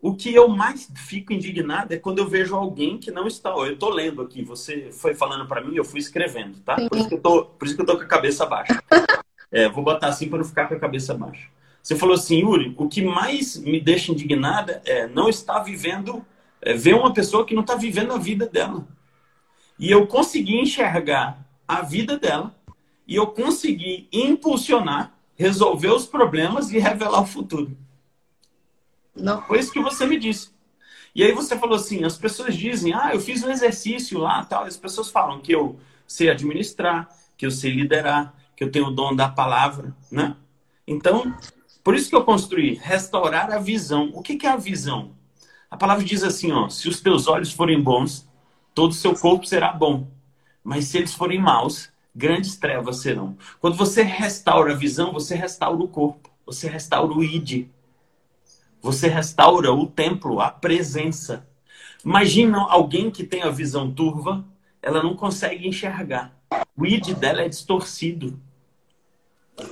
[0.00, 3.50] o que eu mais fico indignado é quando eu vejo alguém que não está.
[3.50, 6.76] Eu estou lendo aqui, você foi falando para mim, eu fui escrevendo, tá?
[6.88, 8.80] Por isso que eu tô, por isso que eu tô com a cabeça baixa.
[9.50, 11.48] É, vou botar assim para não ficar com a cabeça baixa.
[11.82, 16.26] Você falou assim, Yuri, o que mais me deixa indignada é não estar vivendo,
[16.60, 18.86] é, ver uma pessoa que não está vivendo a vida dela.
[19.78, 22.54] E eu consegui enxergar a vida dela
[23.06, 27.76] e eu consegui impulsionar, resolver os problemas e revelar o futuro.
[29.14, 29.42] Não.
[29.42, 30.50] Foi isso que você me disse.
[31.14, 34.64] E aí você falou assim, as pessoas dizem, ah, eu fiz um exercício lá, tal.
[34.64, 38.90] As pessoas falam que eu sei administrar, que eu sei liderar, que eu tenho o
[38.90, 40.34] dom da palavra, né?
[40.86, 41.36] Então,
[41.84, 44.10] por isso que eu construí restaurar a visão.
[44.14, 45.14] O que, que é a visão?
[45.70, 48.28] A palavra diz assim, ó, se os teus olhos forem bons,
[48.74, 50.08] todo o seu corpo será bom.
[50.64, 53.36] Mas se eles forem maus, grandes trevas serão.
[53.60, 57.68] Quando você restaura a visão, você restaura o corpo, você restaura o id.
[58.80, 61.46] Você restaura o templo, a presença.
[62.04, 64.44] Imagina alguém que tem a visão turva,
[64.80, 66.36] ela não consegue enxergar.
[66.76, 68.40] O id dela é distorcido.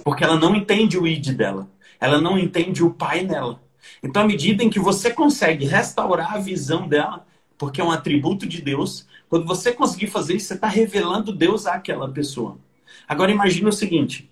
[0.03, 1.69] Porque ela não entende o id dela
[2.05, 3.63] ela não entende o pai nela.
[4.03, 8.47] Então, à medida em que você consegue restaurar a visão dela, porque é um atributo
[8.47, 12.59] de Deus, quando você conseguir fazer isso, você está revelando Deus àquela pessoa.
[13.09, 14.31] Agora, imagine o seguinte: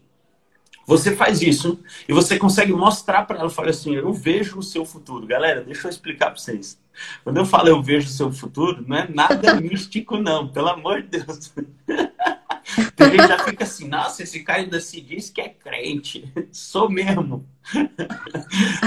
[0.92, 4.85] você faz isso e você consegue mostrar para ela, fala assim, eu vejo o seu
[4.85, 5.26] futuro.
[5.26, 6.78] Galera, deixa eu explicar para vocês.
[7.24, 11.02] Quando eu falo eu vejo o seu futuro, não é nada místico, não, pelo amor
[11.02, 11.52] de Deus.
[12.94, 16.33] Tem gente já fica assim, nossa, esse cara ainda se diz que é crente.
[16.52, 17.46] Sou mesmo.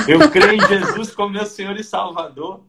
[0.07, 2.63] Eu creio em Jesus como meu Senhor e Salvador.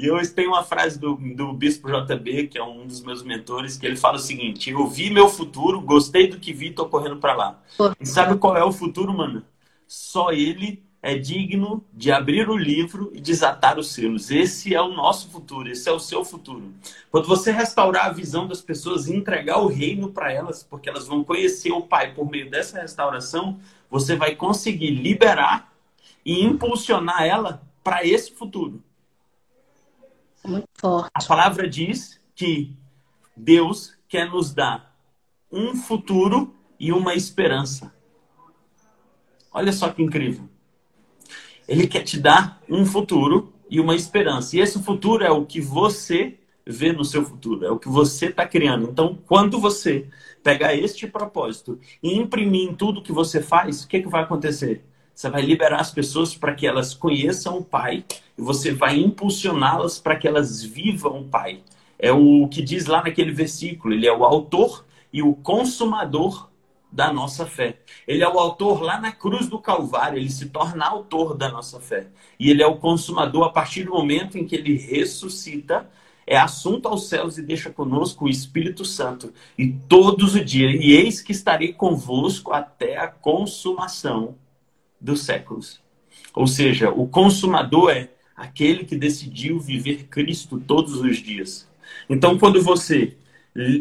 [0.00, 3.76] E hoje tem uma frase do, do Bispo JB, que é um dos meus mentores,
[3.76, 7.16] que ele fala o seguinte: Eu vi meu futuro, gostei do que vi, tô correndo
[7.16, 7.60] para lá.
[8.00, 9.42] E sabe qual é o futuro, mano?
[9.88, 14.30] Só ele é digno de abrir o livro e desatar os selos.
[14.30, 16.72] Esse é o nosso futuro, esse é o seu futuro.
[17.10, 21.08] Quando você restaurar a visão das pessoas e entregar o reino para elas, porque elas
[21.08, 23.58] vão conhecer o Pai por meio dessa restauração,
[23.90, 25.72] você vai conseguir liberar
[26.24, 28.80] e impulsionar ela para esse futuro.
[30.48, 31.10] Muito forte.
[31.12, 32.74] A palavra diz que
[33.36, 34.96] Deus quer nos dar
[35.52, 37.92] um futuro e uma esperança.
[39.52, 40.48] Olha só que incrível.
[41.68, 44.56] Ele quer te dar um futuro e uma esperança.
[44.56, 48.26] E esse futuro é o que você vê no seu futuro, é o que você
[48.26, 48.88] está criando.
[48.90, 50.08] Então, quando você
[50.42, 54.84] pegar este propósito e imprimir em tudo que você faz, o que, que vai acontecer?
[55.18, 58.04] Você vai liberar as pessoas para que elas conheçam o Pai
[58.38, 61.60] e você vai impulsioná-las para que elas vivam o Pai.
[61.98, 63.92] É o que diz lá naquele versículo.
[63.92, 66.48] Ele é o autor e o consumador
[66.92, 67.80] da nossa fé.
[68.06, 71.80] Ele é o autor lá na cruz do Calvário, ele se torna autor da nossa
[71.80, 72.06] fé.
[72.38, 75.90] E ele é o consumador a partir do momento em que ele ressuscita,
[76.24, 79.34] é assunto aos céus e deixa conosco o Espírito Santo.
[79.58, 84.36] E todos os dias, e eis que estarei convosco até a consumação
[85.00, 85.80] dos séculos.
[86.34, 91.68] Ou seja, o consumador é aquele que decidiu viver Cristo todos os dias.
[92.08, 93.16] Então, quando você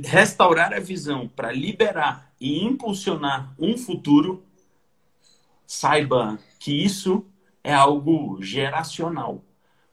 [0.04, 4.44] restaurar a visão para liberar e impulsionar um futuro,
[5.66, 7.26] saiba que isso
[7.64, 9.44] é algo geracional.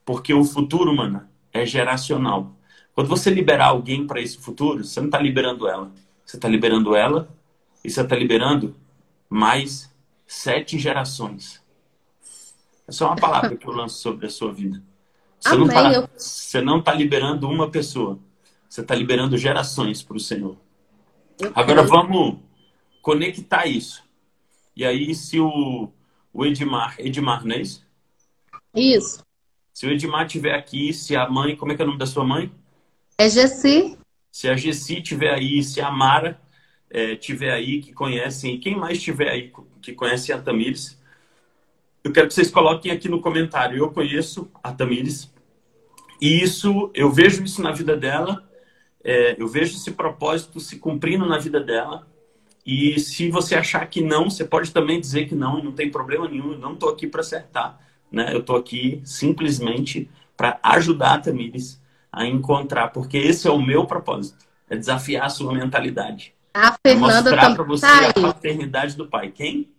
[0.05, 2.57] Porque o futuro, mano, é geracional.
[2.95, 5.93] Quando você liberar alguém para esse futuro, você não está liberando ela.
[6.25, 7.29] Você está liberando ela
[7.85, 8.75] E você está liberando
[9.29, 9.94] mais
[10.27, 11.63] sete gerações.
[12.87, 14.83] Essa é uma palavra que eu lanço sobre a sua vida.
[15.41, 15.67] Você Amém, não
[16.17, 16.83] está eu...
[16.83, 18.19] tá liberando uma pessoa.
[18.69, 20.57] Você está liberando gerações para o Senhor.
[21.39, 21.89] Eu Agora quero.
[21.89, 22.39] vamos
[23.03, 24.03] conectar isso.
[24.77, 25.91] E aí, se o,
[26.33, 27.87] o Edmar, Edmar, não é isso?
[28.75, 29.23] Isso.
[29.73, 32.07] Se o Edmar estiver aqui, se a mãe, como é que é o nome da
[32.07, 32.51] sua mãe?
[33.17, 33.97] É Gessi.
[34.31, 36.41] Se a Gessi estiver aí, se a Mara
[36.95, 40.97] é, tiver aí, que conhecem, e quem mais estiver aí que conhece a Tamires,
[42.05, 43.77] eu quero que vocês coloquem aqui no comentário.
[43.77, 45.33] Eu conheço a Tamires
[46.21, 48.49] e isso, eu vejo isso na vida dela,
[49.03, 52.07] é, eu vejo esse propósito se cumprindo na vida dela.
[52.65, 56.29] E se você achar que não, você pode também dizer que não, não tem problema
[56.29, 57.81] nenhum, eu não estou aqui para acertar.
[58.11, 58.33] Né?
[58.33, 61.83] Eu estou aqui simplesmente para ajudar a Tamires
[62.13, 66.35] a encontrar, porque esse é o meu propósito, é desafiar a sua mentalidade.
[66.55, 69.33] A Fernanda mostrar para você tá a paternidade do pai.
[69.33, 69.75] Quem?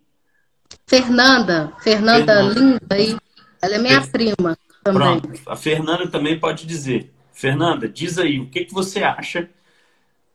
[0.86, 1.72] Fernanda.
[1.80, 2.60] Fernanda, Fernanda.
[2.60, 3.16] linda aí.
[3.62, 4.10] Ela é minha Fer...
[4.10, 5.20] prima também.
[5.20, 5.40] Pronto.
[5.46, 7.14] A Fernanda também pode dizer.
[7.32, 9.48] Fernanda, diz aí, o que, que você acha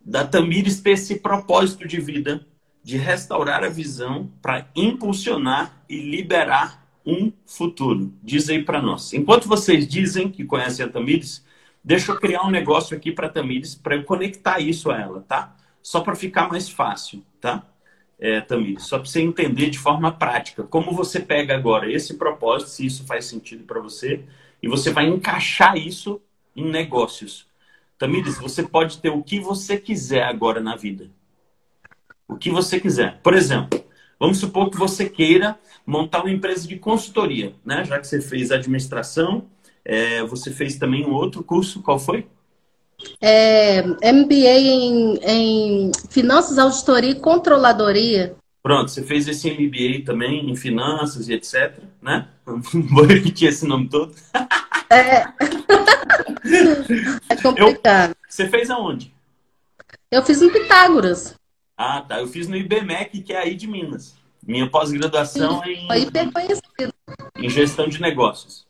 [0.04, 2.46] da Tamires ter esse propósito de vida
[2.84, 8.12] de restaurar a visão para impulsionar e liberar um futuro?
[8.24, 9.14] Diz aí para nós.
[9.14, 11.46] Enquanto vocês dizem que conhecem a Tamires,
[11.84, 15.22] deixa eu criar um negócio aqui para a Tamires para eu conectar isso a ela,
[15.28, 15.56] tá?
[15.82, 17.66] Só para ficar mais fácil, tá?
[18.20, 22.70] É, Tamir, só para você entender de forma prática como você pega agora esse propósito,
[22.70, 24.24] se isso faz sentido para você,
[24.62, 26.22] e você vai encaixar isso
[26.56, 27.48] em negócios.
[27.98, 31.10] Tamires, você pode ter o que você quiser agora na vida.
[32.28, 33.20] O que você quiser.
[33.22, 33.84] Por exemplo,
[34.20, 37.84] vamos supor que você queira montar uma empresa de consultoria, né?
[37.84, 39.48] Já que você fez administração,
[39.84, 42.28] é, você fez também um outro curso, qual foi?
[43.22, 48.36] É, MBA em, em Finanças, Auditoria e Controladoria.
[48.64, 52.28] Pronto, você fez esse MBA também em Finanças e etc, né?
[52.46, 54.16] Vou repetir esse nome todo.
[54.90, 55.26] É.
[57.30, 58.12] é complicado.
[58.12, 59.14] Eu, você fez aonde?
[60.12, 61.36] Eu fiz no Pitágoras.
[61.78, 62.20] Ah, tá.
[62.20, 64.16] Eu fiz no IBMEC, que é aí de Minas.
[64.46, 65.88] Minha pós-graduação é em,
[67.38, 68.66] em gestão de negócios.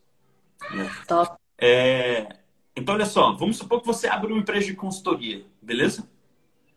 [1.07, 1.35] Top.
[1.57, 2.27] É,
[2.75, 6.07] então, olha só, vamos supor que você abre uma empresa de consultoria, beleza?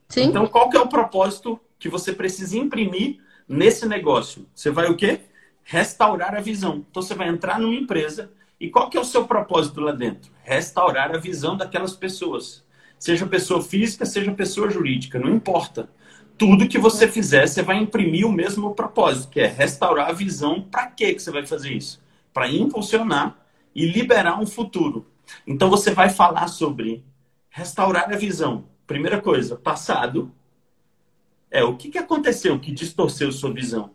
[0.08, 0.24] Sim.
[0.24, 4.46] Então, qual que é o propósito que você precisa imprimir nesse negócio?
[4.54, 5.20] Você vai o quê?
[5.62, 6.84] Restaurar a visão.
[6.90, 8.30] Então, você vai entrar numa empresa
[8.60, 10.30] e qual que é o seu propósito lá dentro?
[10.42, 12.64] Restaurar a visão daquelas pessoas.
[12.98, 15.88] Seja pessoa física, seja pessoa jurídica, não importa.
[16.36, 20.62] Tudo que você fizer, você vai imprimir o mesmo propósito, que é restaurar a visão.
[20.62, 22.02] Para que você vai fazer isso?
[22.32, 23.36] Para impulsionar
[23.74, 25.06] e liberar um futuro.
[25.46, 27.04] Então você vai falar sobre
[27.50, 28.64] restaurar a visão.
[28.86, 30.32] Primeira coisa, passado.
[31.50, 33.92] É o que, que aconteceu que distorceu sua visão.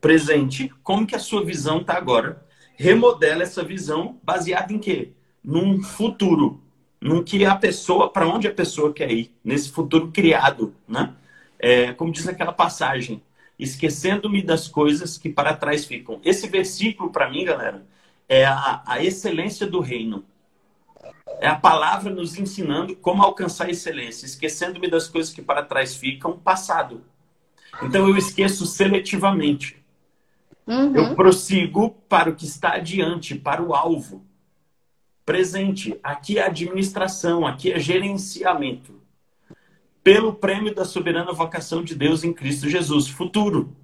[0.00, 2.46] Presente, como que a sua visão está agora.
[2.76, 5.12] Remodela essa visão baseada em quê?
[5.42, 6.62] Num futuro.
[7.00, 9.34] Num que a pessoa, para onde a pessoa quer ir.
[9.42, 11.14] Nesse futuro criado, né?
[11.58, 13.22] É, como diz aquela passagem,
[13.58, 16.20] esquecendo-me das coisas que para trás ficam.
[16.24, 17.84] Esse versículo, para mim, galera,
[18.28, 20.24] é a, a excelência do reino.
[21.40, 26.36] É a palavra nos ensinando como alcançar excelência, esquecendo-me das coisas que para trás ficam,
[26.36, 27.04] passado.
[27.82, 29.78] Então eu esqueço seletivamente.
[30.66, 30.94] Uhum.
[30.94, 34.24] Eu prossigo para o que está adiante, para o alvo.
[35.24, 35.98] Presente.
[36.02, 39.00] Aqui é administração, aqui é gerenciamento.
[40.02, 43.08] Pelo prêmio da soberana vocação de Deus em Cristo Jesus.
[43.08, 43.76] Futuro.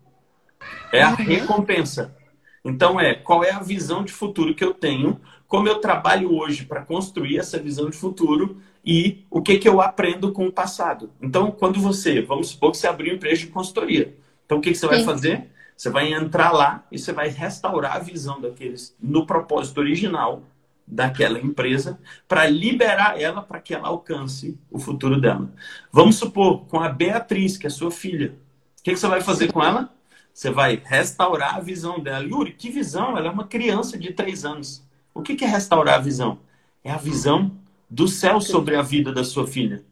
[0.93, 1.17] É a uhum.
[1.17, 2.17] recompensa.
[2.65, 5.21] Então é qual é a visão de futuro que eu tenho
[5.55, 9.81] como eu trabalho hoje para construir essa visão de futuro e o que, que eu
[9.81, 11.13] aprendo com o passado.
[11.23, 14.17] Então, quando você, vamos supor que você abriu uma empresa de consultoria.
[14.45, 14.95] Então, o que, que você Sim.
[14.97, 15.49] vai fazer?
[15.77, 20.43] Você vai entrar lá e você vai restaurar a visão daqueles no propósito original
[20.85, 25.53] daquela empresa para liberar ela para que ela alcance o futuro dela.
[25.93, 28.35] Vamos supor, com a Beatriz, que é sua filha.
[28.81, 29.89] O que, que você vai fazer com ela?
[30.33, 32.25] Você vai restaurar a visão dela.
[32.25, 33.17] Yuri, que visão?
[33.17, 34.85] Ela é uma criança de três anos.
[35.15, 36.41] O que é restaurar a visão?
[36.83, 37.53] É a visão
[37.89, 39.85] do céu sobre a vida da sua filha.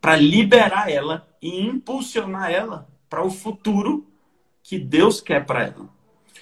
[0.00, 4.06] Para liberar ela e impulsionar ela para o futuro
[4.62, 5.88] que Deus quer para ela.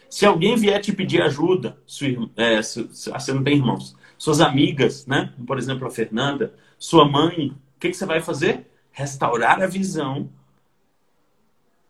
[0.08, 5.32] Se alguém vier te pedir ajuda, sua, é, você não tem irmãos, suas amigas, né?
[5.46, 8.70] Por exemplo, a Fernanda, sua mãe, o que, que você vai fazer?
[8.92, 10.28] Restaurar a visão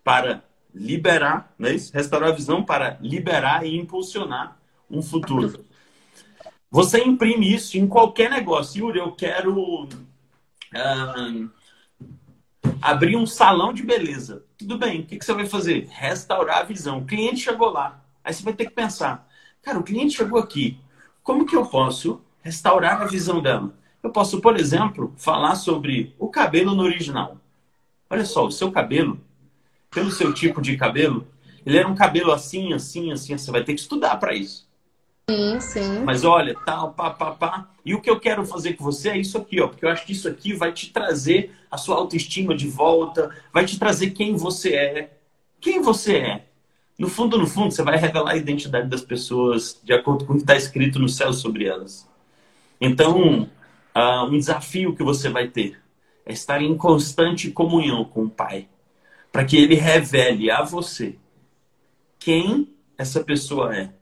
[0.05, 1.93] para liberar, não é isso?
[1.93, 5.65] Restaurar a visão para liberar e impulsionar um futuro.
[6.71, 8.79] Você imprime isso em qualquer negócio.
[8.79, 9.89] Yuri, eu quero
[12.81, 14.45] abrir um salão de beleza.
[14.57, 15.01] tudo bem.
[15.01, 15.89] O que, que você vai fazer?
[15.91, 16.99] Restaurar a visão.
[16.99, 18.05] O cliente chegou lá.
[18.23, 19.29] Aí você vai ter que pensar:
[19.63, 20.79] cara, o cliente chegou aqui.
[21.25, 23.75] Como que eu posso restaurar a visão dela?
[24.03, 27.37] Eu posso, por exemplo, falar sobre o cabelo no original.
[28.09, 29.21] Olha só, o seu cabelo,
[29.91, 31.27] pelo seu tipo de cabelo,
[31.67, 33.37] ele era um cabelo assim, assim, assim.
[33.37, 34.70] Você vai ter que estudar para isso.
[35.31, 36.05] Sim, sim.
[36.05, 37.71] Mas olha, tal, pá, pá, pá.
[37.85, 39.69] E o que eu quero fazer com você é isso aqui, ó.
[39.69, 43.65] Porque eu acho que isso aqui vai te trazer a sua autoestima de volta, vai
[43.65, 45.19] te trazer quem você é.
[45.61, 46.47] Quem você é.
[46.99, 50.37] No fundo, no fundo, você vai revelar a identidade das pessoas de acordo com o
[50.37, 52.09] que está escrito no céu sobre elas.
[52.81, 53.49] Então,
[53.97, 55.81] uh, um desafio que você vai ter
[56.27, 58.69] é estar em constante comunhão com o Pai,
[59.31, 61.17] para que Ele revele a você
[62.19, 62.69] quem
[62.99, 64.00] essa pessoa é.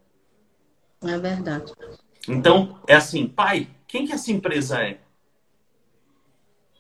[1.03, 1.72] É verdade.
[2.26, 5.01] Então, é assim, pai, quem que essa empresa é?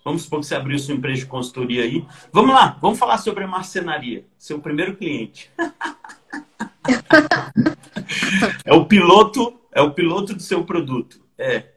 [0.04, 2.06] Vamos supor que você abriu sua empresa de consultoria aí.
[2.32, 5.50] Vamos lá, vamos falar sobre a marcenaria, seu primeiro cliente.
[8.64, 11.22] é o piloto, é o piloto do seu produto.
[11.36, 11.72] É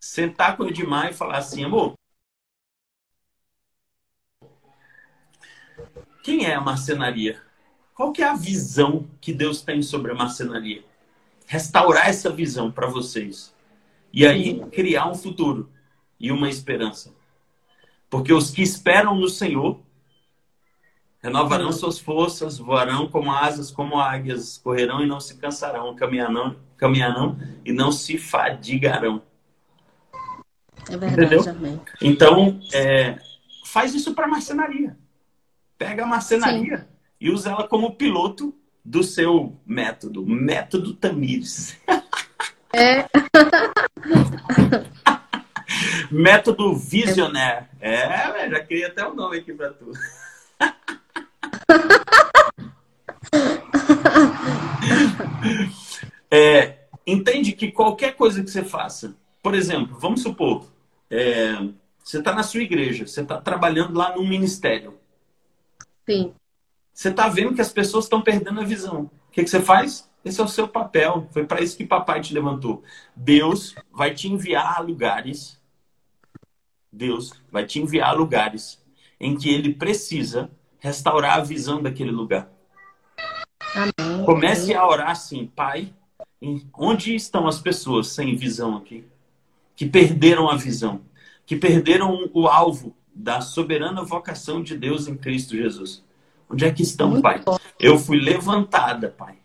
[0.00, 1.94] sentar com o Edmar e falar assim, amor,
[6.22, 7.40] quem é a marcenaria?
[7.94, 10.84] Qual que é a visão que Deus tem sobre a marcenaria?
[11.46, 13.54] Restaurar essa visão para vocês.
[14.12, 15.70] E aí criar um futuro
[16.18, 17.12] e uma esperança.
[18.08, 19.80] Porque os que esperam no Senhor
[21.20, 27.38] renovarão suas forças, voarão como asas, como águias, correrão e não se cansarão, caminharão, caminharão
[27.64, 29.22] e não se fadigarão.
[30.88, 31.50] É verdade, Entendeu?
[31.50, 31.80] Amém.
[32.00, 33.18] Então, é,
[33.64, 34.96] faz isso para marcenaria.
[35.78, 36.84] Pega a marcenaria Sim.
[37.20, 38.54] e usa ela como piloto
[38.84, 41.80] do seu método, método Tamires.
[42.72, 43.08] É.
[46.10, 47.66] método Visionaire.
[47.80, 49.90] É, já criei até o um nome aqui para tu.
[56.30, 60.66] é, entende que qualquer coisa que você faça, por exemplo, vamos supor,
[61.10, 61.54] é,
[62.02, 64.98] você está na sua igreja, você está trabalhando lá no ministério.
[66.04, 66.34] Sim.
[66.94, 69.10] Você está vendo que as pessoas estão perdendo a visão.
[69.28, 70.08] O que, que você faz?
[70.24, 71.28] Esse é o seu papel.
[71.32, 72.84] Foi para isso que papai te levantou.
[73.16, 75.60] Deus vai te enviar a lugares.
[76.92, 78.80] Deus vai te enviar a lugares
[79.18, 82.48] em que ele precisa restaurar a visão daquele lugar.
[83.74, 84.24] Amém.
[84.24, 85.92] Comece a orar assim, Pai,
[86.72, 89.04] onde estão as pessoas sem visão aqui?
[89.74, 91.00] Que perderam a visão,
[91.44, 96.04] que perderam o alvo da soberana vocação de Deus em Cristo Jesus.
[96.48, 97.42] Onde é que estão, Pai?
[97.78, 99.36] Eu fui levantada, Pai,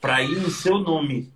[0.00, 1.32] para ir em seu nome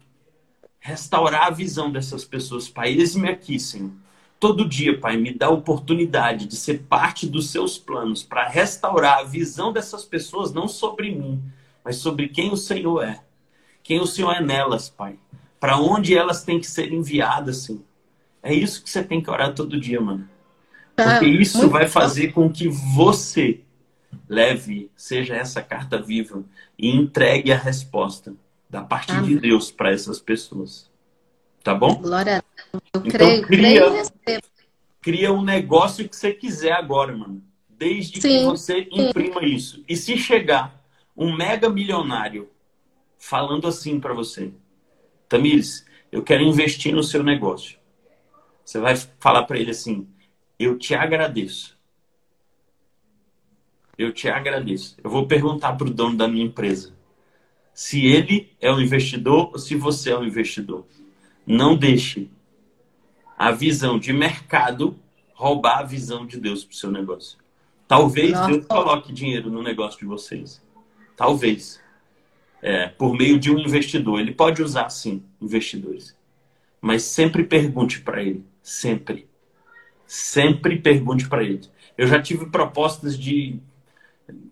[0.81, 2.93] restaurar a visão dessas pessoas, Pai.
[2.93, 3.91] Eis-me aqui, Senhor.
[4.39, 9.19] Todo dia, Pai, me dá a oportunidade de ser parte dos seus planos para restaurar
[9.19, 11.43] a visão dessas pessoas, não sobre mim,
[11.85, 13.21] mas sobre quem o Senhor é.
[13.83, 15.19] Quem o Senhor é nelas, Pai.
[15.59, 17.83] Para onde elas têm que ser enviadas, Senhor.
[18.43, 20.29] É isso que você tem que orar todo dia, mano.
[20.95, 23.61] Porque ah, isso vai fazer com que você
[24.29, 26.45] leve, seja essa carta viva
[26.79, 28.35] e entregue a resposta
[28.69, 29.31] da parte Amém.
[29.31, 30.91] de Deus para essas pessoas.
[31.63, 31.97] Tá bom?
[31.97, 32.83] Glória a Deus.
[32.95, 34.41] Eu então, creio, cria, creio
[35.07, 37.41] cria um negócio que você quiser agora, mano.
[37.69, 39.47] Desde sim, que você imprima sim.
[39.47, 39.85] isso.
[39.89, 40.85] E se chegar
[41.17, 42.51] um mega milionário
[43.17, 44.51] falando assim para você,
[45.29, 47.79] Tamires, eu quero investir no seu negócio.
[48.65, 50.09] Você vai falar para ele assim:
[50.59, 51.76] eu te agradeço
[53.99, 54.97] eu te agradeço.
[55.03, 56.95] Eu vou perguntar para o dono da minha empresa
[57.73, 60.87] se ele é um investidor ou se você é um investidor.
[61.47, 62.31] Não deixe
[63.37, 64.99] a visão de mercado
[65.35, 67.39] roubar a visão de Deus para o seu negócio.
[67.87, 68.51] Talvez Nossa.
[68.51, 70.63] Deus coloque dinheiro no negócio de vocês.
[71.15, 71.81] Talvez.
[72.63, 74.19] É, por meio de um investidor.
[74.19, 76.17] Ele pode usar, sim, investidores.
[76.81, 78.45] Mas sempre pergunte para ele.
[78.63, 79.29] Sempre.
[80.07, 81.61] Sempre pergunte para ele.
[81.97, 83.61] Eu já tive propostas de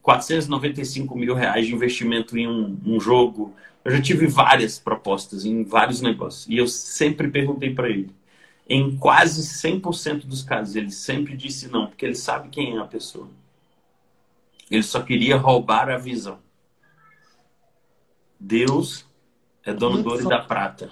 [0.02, 3.54] 495 mil reais de investimento em um, um jogo.
[3.84, 6.46] Eu já tive várias propostas em vários negócios.
[6.48, 8.14] E eu sempre perguntei para ele.
[8.68, 12.84] Em quase 100% dos casos, ele sempre disse não, porque ele sabe quem é a
[12.84, 13.28] pessoa.
[14.70, 16.38] Ele só queria roubar a visão.
[18.40, 19.06] Deus
[19.64, 20.90] é dono do ouro e da prata.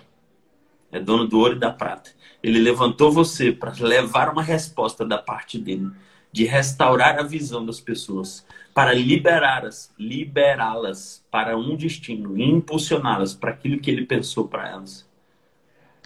[0.90, 2.10] É dono do ouro e da prata.
[2.42, 5.90] Ele levantou você para levar uma resposta da parte dele
[6.32, 13.78] de restaurar a visão das pessoas, para liberá-las, liberá-las para um destino impulsioná-las para aquilo
[13.78, 15.06] que ele pensou para elas.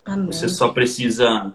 [0.04, 0.26] Amém.
[0.26, 1.54] Você só precisa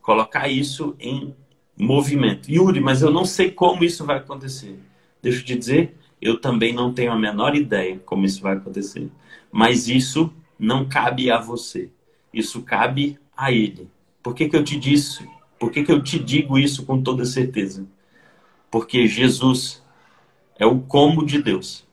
[0.00, 1.34] colocar isso em
[1.76, 2.48] movimento.
[2.48, 4.78] Yuri, mas eu não sei como isso vai acontecer.
[5.20, 9.10] deixa eu te dizer, eu também não tenho a menor ideia como isso vai acontecer.
[9.50, 11.90] Mas isso não cabe a você.
[12.32, 13.90] Isso cabe a ele.
[14.22, 15.28] Por que, que eu te disse?
[15.58, 17.86] Por que, que eu te digo isso com toda certeza?
[18.70, 19.82] Porque Jesus
[20.58, 21.86] é o como de Deus.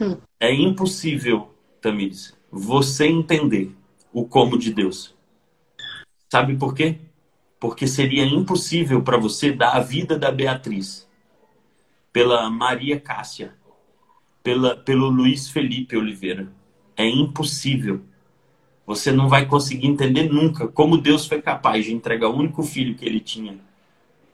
[0.00, 0.16] Hum.
[0.38, 3.74] É impossível, Tamires, você entender
[4.12, 5.14] o como de Deus.
[6.30, 6.98] Sabe por quê?
[7.58, 11.08] Porque seria impossível para você dar a vida da Beatriz
[12.12, 13.54] pela Maria Cássia,
[14.42, 16.52] pela, pelo Luiz Felipe Oliveira.
[16.96, 18.02] É impossível.
[18.86, 22.94] Você não vai conseguir entender nunca como Deus foi capaz de entregar o único filho
[22.94, 23.67] que ele tinha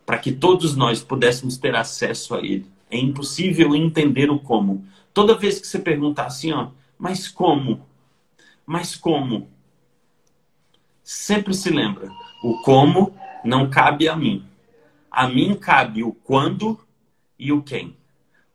[0.04, 2.66] para que todos nós pudéssemos ter acesso a ele.
[2.90, 4.86] É impossível entender o como.
[5.12, 7.86] Toda vez que você perguntar assim, ó, mas como?
[8.66, 9.48] Mas como?
[11.02, 12.10] Sempre se lembra,
[12.42, 14.46] o como não cabe a mim.
[15.10, 16.80] A mim cabe o quando
[17.38, 17.96] e o quem.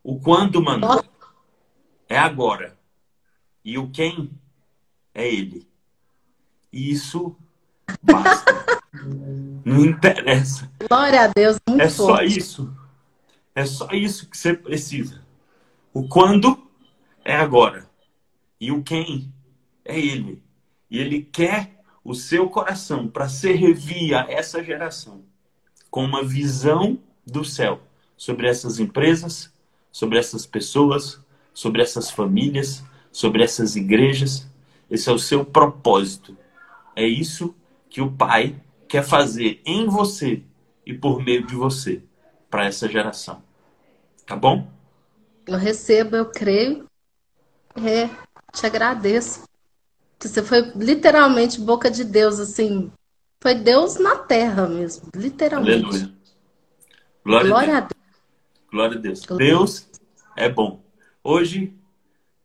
[0.04, 0.88] O quando, mano,
[2.08, 2.78] é agora.
[3.64, 4.32] E o quem
[5.14, 5.68] é ele.
[6.72, 7.36] E isso
[8.02, 8.69] basta.
[9.66, 10.70] Não interessa.
[10.88, 11.58] Glória a Deus.
[11.68, 12.74] Muito é só isso.
[13.56, 15.22] É só isso que você precisa.
[15.94, 16.58] O quando
[17.24, 17.90] é agora.
[18.60, 19.34] E o quem
[19.86, 20.44] é ele.
[20.90, 25.24] E ele quer o seu coração para servir a essa geração
[25.90, 27.82] com uma visão do céu
[28.18, 29.52] sobre essas empresas,
[29.92, 31.20] sobre essas pessoas,
[31.54, 34.50] sobre essas famílias, sobre essas igrejas.
[34.90, 36.38] Esse é o seu propósito.
[36.96, 37.56] É isso
[37.90, 40.44] que o Pai quer fazer em você
[40.84, 42.02] e por meio de você
[42.50, 43.42] para essa geração.
[44.26, 44.68] Tá bom?
[45.46, 46.86] Eu recebo, eu creio.
[47.76, 48.10] É,
[48.52, 49.44] te agradeço.
[50.20, 52.92] Você foi literalmente boca de Deus, assim.
[53.40, 55.86] Foi Deus na terra mesmo, literalmente.
[55.86, 56.14] Aleluia.
[57.24, 57.94] Glória, Glória a Deus.
[57.94, 58.70] Deus.
[58.72, 59.26] Glória a Deus.
[59.26, 59.48] Glória.
[59.48, 59.90] Deus
[60.36, 60.84] é bom.
[61.24, 61.74] Hoje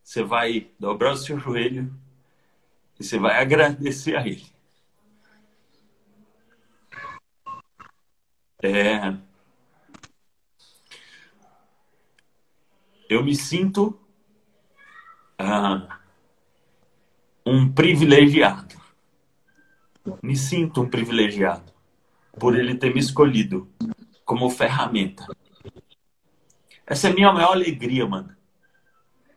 [0.03, 1.90] você vai dobrar o seu joelho
[3.01, 4.53] e você vai agradecer a Ele.
[8.64, 9.14] É...
[13.10, 14.00] Eu me sinto
[15.38, 15.98] ah,
[17.44, 18.74] um privilegiado.
[20.22, 21.70] Me sinto um privilegiado
[22.38, 23.68] por ele ter me escolhido
[24.24, 25.26] como ferramenta.
[26.86, 28.34] Essa é a minha maior alegria, mano.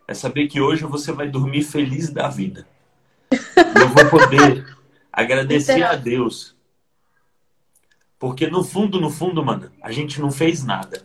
[0.08, 2.66] É saber que hoje você vai dormir feliz da vida.
[3.30, 4.78] Eu vou poder
[5.12, 6.57] agradecer a Deus
[8.20, 11.04] porque no fundo, no fundo, mano, a gente não fez nada.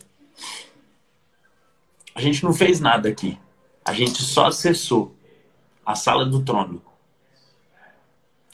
[2.14, 3.38] A gente não fez nada aqui.
[3.84, 5.14] A gente só acessou
[5.84, 6.82] a sala do trono.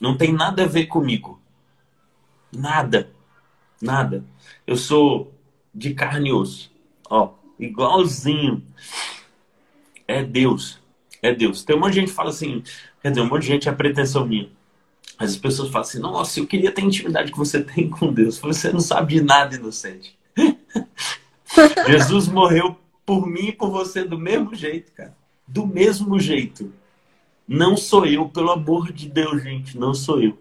[0.01, 1.41] Não tem nada a ver comigo.
[2.53, 3.11] Nada.
[3.81, 4.25] Nada.
[4.67, 5.33] Eu sou
[5.75, 6.73] de carne e osso.
[7.09, 8.65] Ó, igualzinho.
[10.07, 10.81] É Deus.
[11.21, 11.65] É Deus.
[11.65, 12.63] Tem um monte de gente que fala assim,
[13.03, 14.51] quer dizer, um monte de gente é pretensão minha.
[15.19, 18.39] As pessoas falam assim: Nossa, eu queria ter a intimidade que você tem com Deus.
[18.39, 20.17] Você não sabe de nada, inocente.
[21.89, 25.17] Jesus morreu por mim e por você do mesmo jeito, cara.
[25.47, 26.73] Do mesmo jeito.
[27.47, 29.77] Não sou eu, pelo amor de Deus, gente.
[29.77, 30.39] Não sou eu.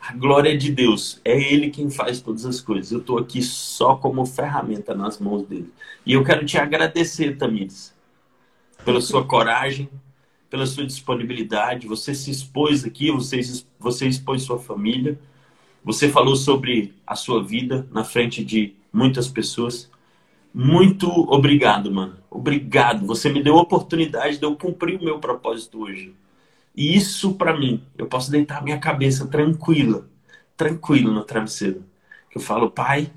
[0.00, 1.20] A glória é de Deus.
[1.24, 2.90] É Ele quem faz todas as coisas.
[2.90, 5.72] Eu estou aqui só como ferramenta nas mãos dele.
[6.04, 7.94] E eu quero te agradecer, Tamires,
[8.84, 9.88] pela sua coragem,
[10.54, 11.88] pela sua disponibilidade.
[11.88, 13.40] Você se expôs aqui, você,
[13.76, 15.18] você expôs sua família.
[15.82, 19.90] Você falou sobre a sua vida na frente de muitas pessoas.
[20.54, 22.18] Muito obrigado, mano.
[22.30, 23.04] Obrigado.
[23.04, 26.14] Você me deu a oportunidade de eu cumprir o meu propósito hoje.
[26.72, 30.08] E isso, para mim, eu posso deitar minha cabeça tranquila,
[30.56, 31.84] tranquilo no travesseiro.
[32.32, 33.10] Eu falo, pai,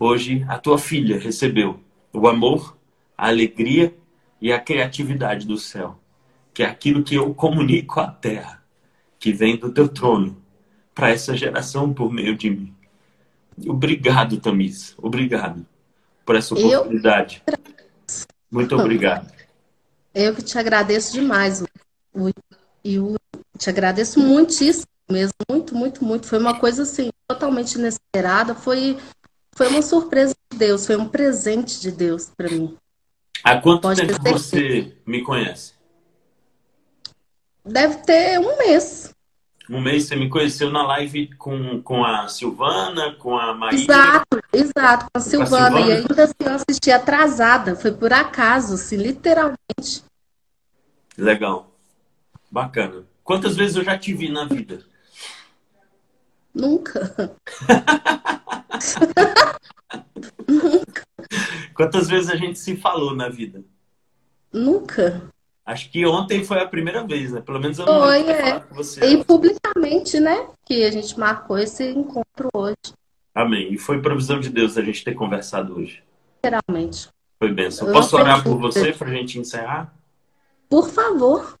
[0.00, 1.78] hoje a tua filha recebeu
[2.12, 2.76] o amor,
[3.16, 3.96] a alegria
[4.40, 6.00] e a criatividade do céu
[6.56, 8.64] que é aquilo que eu comunico à terra,
[9.18, 10.42] que vem do teu trono,
[10.94, 12.74] para essa geração por meio de mim.
[13.68, 14.94] Obrigado, Tamis.
[14.96, 15.66] Obrigado
[16.24, 17.42] por essa oportunidade.
[17.46, 17.58] Eu...
[18.50, 19.30] Muito obrigado.
[20.14, 21.62] Eu que te agradeço demais.
[22.82, 23.16] E eu
[23.58, 25.34] te agradeço muitíssimo mesmo.
[25.50, 26.26] Muito, muito, muito.
[26.26, 28.54] Foi uma coisa assim, totalmente inesperada.
[28.54, 28.96] Foi,
[29.54, 30.86] foi uma surpresa de Deus.
[30.86, 32.78] Foi um presente de Deus para mim.
[33.44, 35.75] Há quanto Pode tempo você me conhece?
[37.66, 39.12] Deve ter um mês.
[39.68, 43.80] Um mês você me conheceu na live com, com a Silvana, com a Maria.
[43.80, 45.66] Exato, exato, com a, Silvana.
[45.66, 45.86] a Silvana.
[45.86, 47.74] E ainda assim eu assisti atrasada.
[47.74, 50.04] Foi por acaso, assim, literalmente.
[51.18, 51.72] Legal.
[52.48, 53.04] Bacana.
[53.24, 54.84] Quantas vezes eu já te vi na vida?
[56.54, 57.34] Nunca.
[60.46, 61.02] Nunca.
[61.74, 63.64] Quantas vezes a gente se falou na vida?
[64.52, 65.28] Nunca.
[65.66, 67.40] Acho que ontem foi a primeira vez, né?
[67.40, 68.60] Pelo menos eu não foi, é.
[68.60, 69.04] com você.
[69.04, 70.48] E publicamente, né?
[70.64, 72.94] Que a gente marcou esse encontro hoje.
[73.34, 73.72] Amém.
[73.72, 76.04] E foi provisão de Deus a gente ter conversado hoje.
[76.36, 77.08] Literalmente.
[77.38, 77.90] Foi benção.
[77.92, 79.92] Posso orar por você para a gente encerrar?
[80.70, 81.58] Por favor.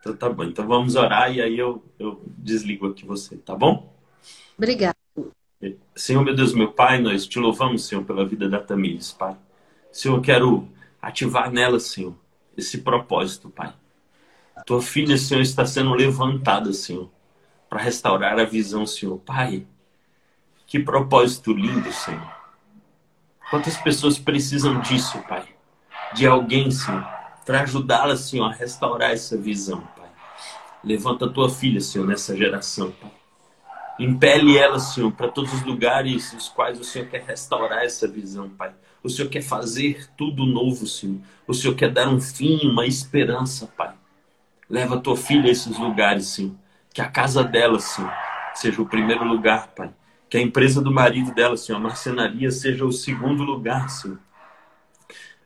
[0.00, 0.42] Então tá bom.
[0.42, 3.94] Então vamos orar e aí eu, eu desligo aqui você, tá bom?
[4.58, 4.96] Obrigado.
[5.94, 9.36] Senhor, meu Deus, meu Pai, nós te louvamos, Senhor, pela vida da Tamires, Pai.
[9.90, 10.68] Senhor, eu quero
[11.00, 12.14] ativar nela, Senhor,
[12.56, 13.72] esse propósito, Pai.
[14.64, 17.10] Tua filha, Senhor, está sendo levantada, Senhor,
[17.68, 19.18] para restaurar a visão, Senhor.
[19.18, 19.66] Pai,
[20.66, 22.34] que propósito lindo, Senhor.
[23.50, 25.44] Quantas pessoas precisam disso, Pai?
[26.14, 27.06] De alguém, Senhor,
[27.44, 30.10] para ajudá-la, Senhor, a restaurar essa visão, Pai.
[30.82, 33.12] Levanta a tua filha, Senhor, nessa geração, Pai.
[33.98, 38.48] Impele ela, Senhor, para todos os lugares nos quais o Senhor quer restaurar essa visão,
[38.48, 38.74] Pai.
[39.06, 41.20] O Senhor quer fazer tudo novo, Senhor.
[41.46, 43.94] O Senhor quer dar um fim, uma esperança, Pai.
[44.68, 46.56] Leva a tua filha a esses lugares, Senhor.
[46.92, 48.12] Que a casa dela, Senhor,
[48.52, 49.94] seja o primeiro lugar, Pai.
[50.28, 54.18] Que a empresa do marido dela, Senhor, a marcenaria, seja o segundo lugar, Senhor.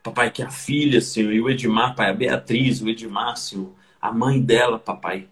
[0.01, 4.11] Papai, que a filha, Senhor, e o Edmar, Pai, a Beatriz, o Edmar, Senhor, a
[4.11, 5.27] mãe dela, Papai,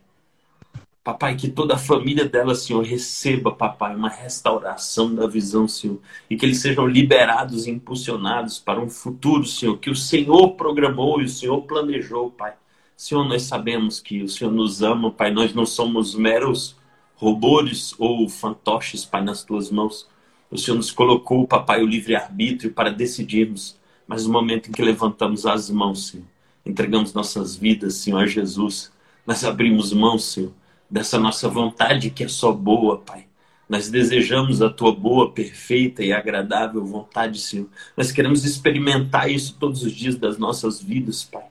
[1.01, 5.99] Papai, que toda a família dela, Senhor, receba, papai, uma restauração da visão, Senhor.
[6.29, 11.21] E que eles sejam liberados e impulsionados para um futuro, Senhor, que o Senhor programou
[11.21, 12.53] e o Senhor planejou, Pai.
[12.97, 15.31] Senhor, nós sabemos que o Senhor nos ama, Pai.
[15.31, 16.75] Nós não somos meros
[17.15, 20.07] robôs ou fantoches, Pai, nas tuas mãos.
[20.51, 23.77] O Senhor nos colocou, papai, o livre-arbítrio para decidirmos.
[24.05, 26.25] Mas no momento em que levantamos as mãos, Senhor,
[26.65, 28.91] entregamos nossas vidas, Senhor, a Jesus,
[29.25, 30.58] nós abrimos mãos, Senhor
[30.89, 33.27] dessa nossa vontade que é só boa, Pai.
[33.67, 37.67] Nós desejamos a tua boa, perfeita e agradável vontade, Senhor.
[37.95, 41.45] Nós queremos experimentar isso todos os dias das nossas vidas, Pai.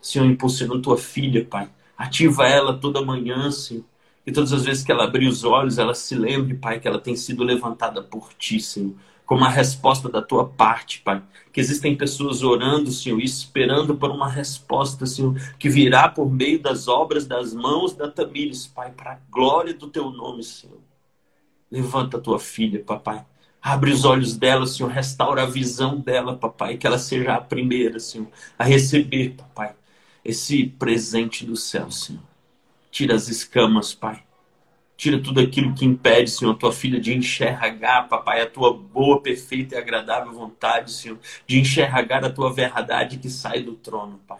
[0.00, 1.68] Senhor, impulsionando tua filha, Pai.
[1.96, 3.84] Ativa ela toda manhã, Senhor.
[4.26, 6.98] E todas as vezes que ela abrir os olhos, ela se lembre, Pai, que ela
[6.98, 8.94] tem sido levantada por ti, Senhor
[9.26, 11.22] como a resposta da tua parte, Pai.
[11.52, 16.88] Que existem pessoas orando, Senhor, esperando por uma resposta, Senhor, que virá por meio das
[16.88, 20.78] obras das mãos da Tamires, Pai, para a glória do teu nome, Senhor.
[21.70, 23.24] Levanta a tua filha, papai.
[23.60, 24.90] Abre os olhos dela, Senhor.
[24.90, 26.76] Restaura a visão dela, papai.
[26.76, 29.74] Que ela seja a primeira, Senhor, a receber, papai,
[30.24, 32.22] esse presente do céu, Senhor.
[32.90, 34.22] Tira as escamas, Pai.
[35.02, 39.20] Tira tudo aquilo que impede, Senhor, a tua filha de enxergar, papai, a tua boa,
[39.20, 44.38] perfeita e agradável vontade, Senhor, de enxergar a tua verdade que sai do trono, Pai.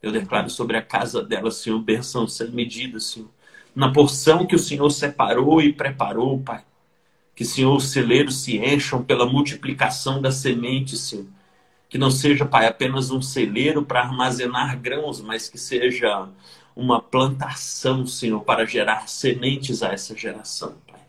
[0.00, 3.28] Eu declaro sobre a casa dela, Senhor, bênção sem medida, Senhor.
[3.76, 6.64] Na porção que o Senhor separou e preparou, Pai.
[7.36, 11.26] Que, Senhor, os celeiros se encham pela multiplicação da semente, Senhor.
[11.86, 16.30] Que não seja, Pai, apenas um celeiro para armazenar grãos, mas que seja
[16.78, 21.00] uma plantação, Senhor, para gerar sementes a essa geração, Pai.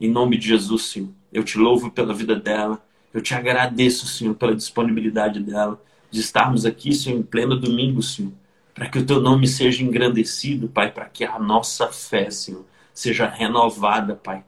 [0.00, 2.82] Em nome de Jesus, Senhor, eu te louvo pela vida dela,
[3.14, 5.80] eu te agradeço, Senhor, pela disponibilidade dela
[6.10, 8.32] de estarmos aqui, Senhor, em pleno domingo, Senhor,
[8.74, 13.28] para que o teu nome seja engrandecido, Pai, para que a nossa fé, Senhor, seja
[13.28, 14.42] renovada, Pai,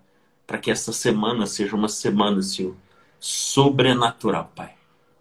[0.45, 2.75] para que essa semana seja uma semana, Senhor,
[3.21, 4.73] sobrenatural, Pai.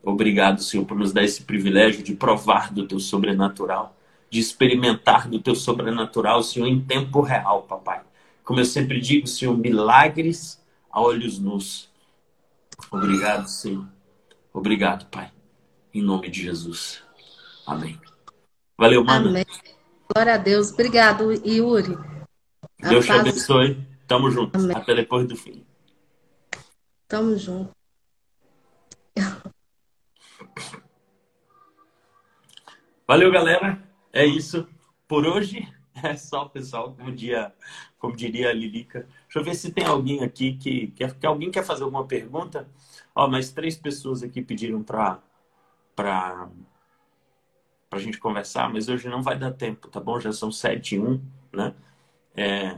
[0.02, 3.96] Obrigado, Senhor, por nos dar esse privilégio de provar do teu sobrenatural
[4.32, 8.02] de experimentar do teu sobrenatural, Senhor, em tempo real, papai.
[8.46, 11.92] Como eu sempre digo, Senhor, milagres a olhos nus.
[12.90, 13.86] Obrigado, Senhor.
[14.54, 15.30] Obrigado, Pai.
[15.94, 17.04] Em nome de Jesus.
[17.68, 18.00] Amém.
[18.78, 19.30] Valeu, mano.
[19.30, 19.46] Amém.
[20.14, 20.72] Glória a Deus.
[20.72, 21.98] Obrigado, Yuri.
[22.82, 23.22] A Deus paz...
[23.22, 23.86] te abençoe.
[24.08, 24.58] Tamo junto.
[24.58, 24.76] Amém.
[24.76, 25.66] Até depois do fim.
[27.06, 27.70] Tamo junto.
[33.06, 33.91] Valeu, galera.
[34.14, 34.68] É isso
[35.07, 35.68] por hoje.
[36.03, 37.53] É só, pessoal, como, dia,
[37.99, 39.05] como diria a Lilica.
[39.24, 42.66] Deixa eu ver se tem alguém aqui que, que, que alguém quer fazer alguma pergunta.
[43.14, 45.22] Ó, mais três pessoas aqui pediram para
[45.95, 46.49] para
[47.91, 50.20] a gente conversar, mas hoje não vai dar tempo, tá bom?
[50.20, 51.22] Já são sete e um,
[51.53, 51.76] né?
[52.36, 52.78] É,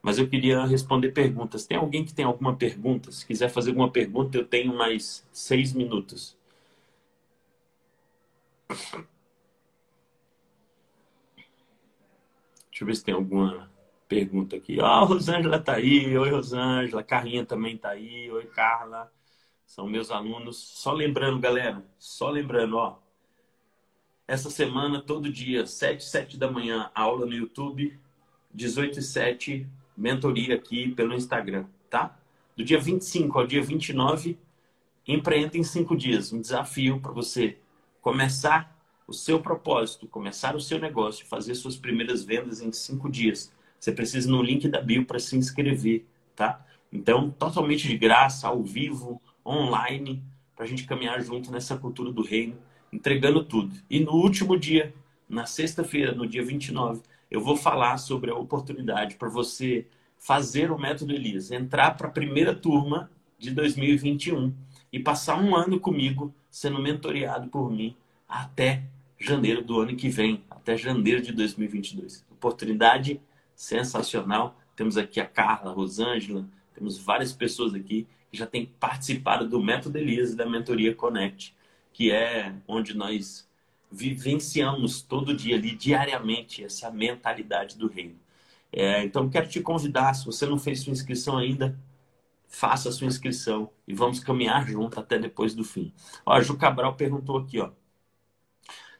[0.00, 1.66] mas eu queria responder perguntas.
[1.66, 3.10] Tem alguém que tem alguma pergunta?
[3.10, 6.36] Se quiser fazer alguma pergunta, eu tenho mais seis minutos.
[12.74, 13.70] Deixa eu ver se tem alguma
[14.08, 14.80] pergunta aqui.
[14.80, 16.18] Ó, oh, Rosângela tá aí.
[16.18, 17.04] Oi, Rosângela.
[17.04, 18.28] Carlinha também tá aí.
[18.28, 19.12] Oi, Carla.
[19.64, 20.56] São meus alunos.
[20.56, 21.86] Só lembrando, galera.
[22.00, 22.98] Só lembrando, ó.
[24.26, 27.96] Essa semana, todo dia, 7, 7 da manhã, aula no YouTube.
[28.52, 32.18] 18 e 7, mentoria aqui pelo Instagram, tá?
[32.56, 34.36] Do dia 25 ao dia 29,
[35.06, 37.58] Empreenda em cinco dias, um desafio para você
[38.00, 38.73] começar
[39.06, 43.52] o seu propósito, começar o seu negócio, fazer suas primeiras vendas em cinco dias.
[43.78, 46.64] Você precisa no link da bio para se inscrever, tá?
[46.90, 50.22] Então, totalmente de graça, ao vivo, online,
[50.56, 52.56] para a gente caminhar junto nessa cultura do reino,
[52.92, 53.74] entregando tudo.
[53.90, 54.94] E no último dia,
[55.28, 59.86] na sexta-feira, no dia 29, eu vou falar sobre a oportunidade para você
[60.16, 64.54] fazer o método Elias, entrar para a primeira turma de 2021
[64.92, 67.94] e passar um ano comigo sendo mentoreado por mim
[68.28, 68.84] até
[69.24, 72.24] janeiro do ano que vem, até janeiro de 2022.
[72.30, 73.20] Oportunidade
[73.54, 74.58] sensacional.
[74.76, 79.62] Temos aqui a Carla, a Rosângela, temos várias pessoas aqui que já têm participado do
[79.62, 81.54] Método Elias e da Mentoria Connect,
[81.92, 83.48] que é onde nós
[83.90, 88.18] vivenciamos todo dia ali, diariamente, essa mentalidade do reino.
[88.72, 91.78] É, então, quero te convidar, se você não fez sua inscrição ainda,
[92.48, 95.92] faça sua inscrição e vamos caminhar junto até depois do fim.
[96.26, 97.70] Ó, a Ju Cabral perguntou aqui, ó.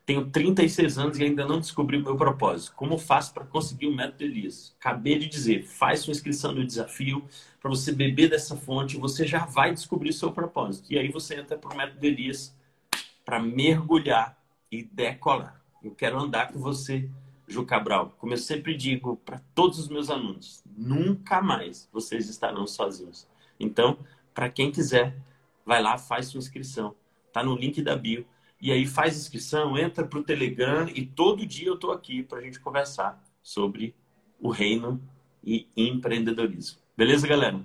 [0.07, 2.75] Tenho 36 anos e ainda não descobri o meu propósito.
[2.77, 4.77] Como faço para conseguir o método Elias?
[4.79, 7.27] Acabei de dizer, faz sua inscrição no desafio
[7.59, 10.93] para você beber dessa fonte, você já vai descobrir o seu propósito.
[10.93, 12.55] E aí você entra para o método Elias
[13.25, 14.39] para mergulhar
[14.71, 15.59] e decolar.
[15.83, 17.09] Eu quero andar com você,
[17.49, 18.15] Ju Cabral.
[18.19, 23.27] Como eu sempre digo para todos os meus alunos, nunca mais vocês estarão sozinhos.
[23.59, 23.97] Então,
[24.35, 25.17] para quem quiser,
[25.65, 26.95] vai lá, faz sua inscrição.
[27.33, 28.27] Tá no link da bio.
[28.65, 32.39] E aí faz inscrição, entra para o Telegram e todo dia eu estou aqui para
[32.39, 33.95] a gente conversar sobre
[34.41, 34.99] o reino
[35.45, 36.79] e empreendedorismo.
[36.97, 37.61] Beleza, galera?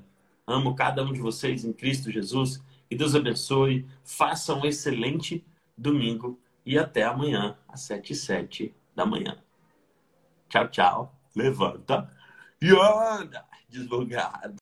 [0.46, 2.62] Amo cada um de vocês em Cristo Jesus.
[2.90, 3.88] Que Deus abençoe.
[4.04, 5.42] Faça um excelente
[5.78, 9.38] domingo e até amanhã, às 7 e 7 da manhã.
[10.50, 11.16] Tchau, tchau.
[11.34, 12.14] Levanta
[12.62, 14.58] e anda, desbugado.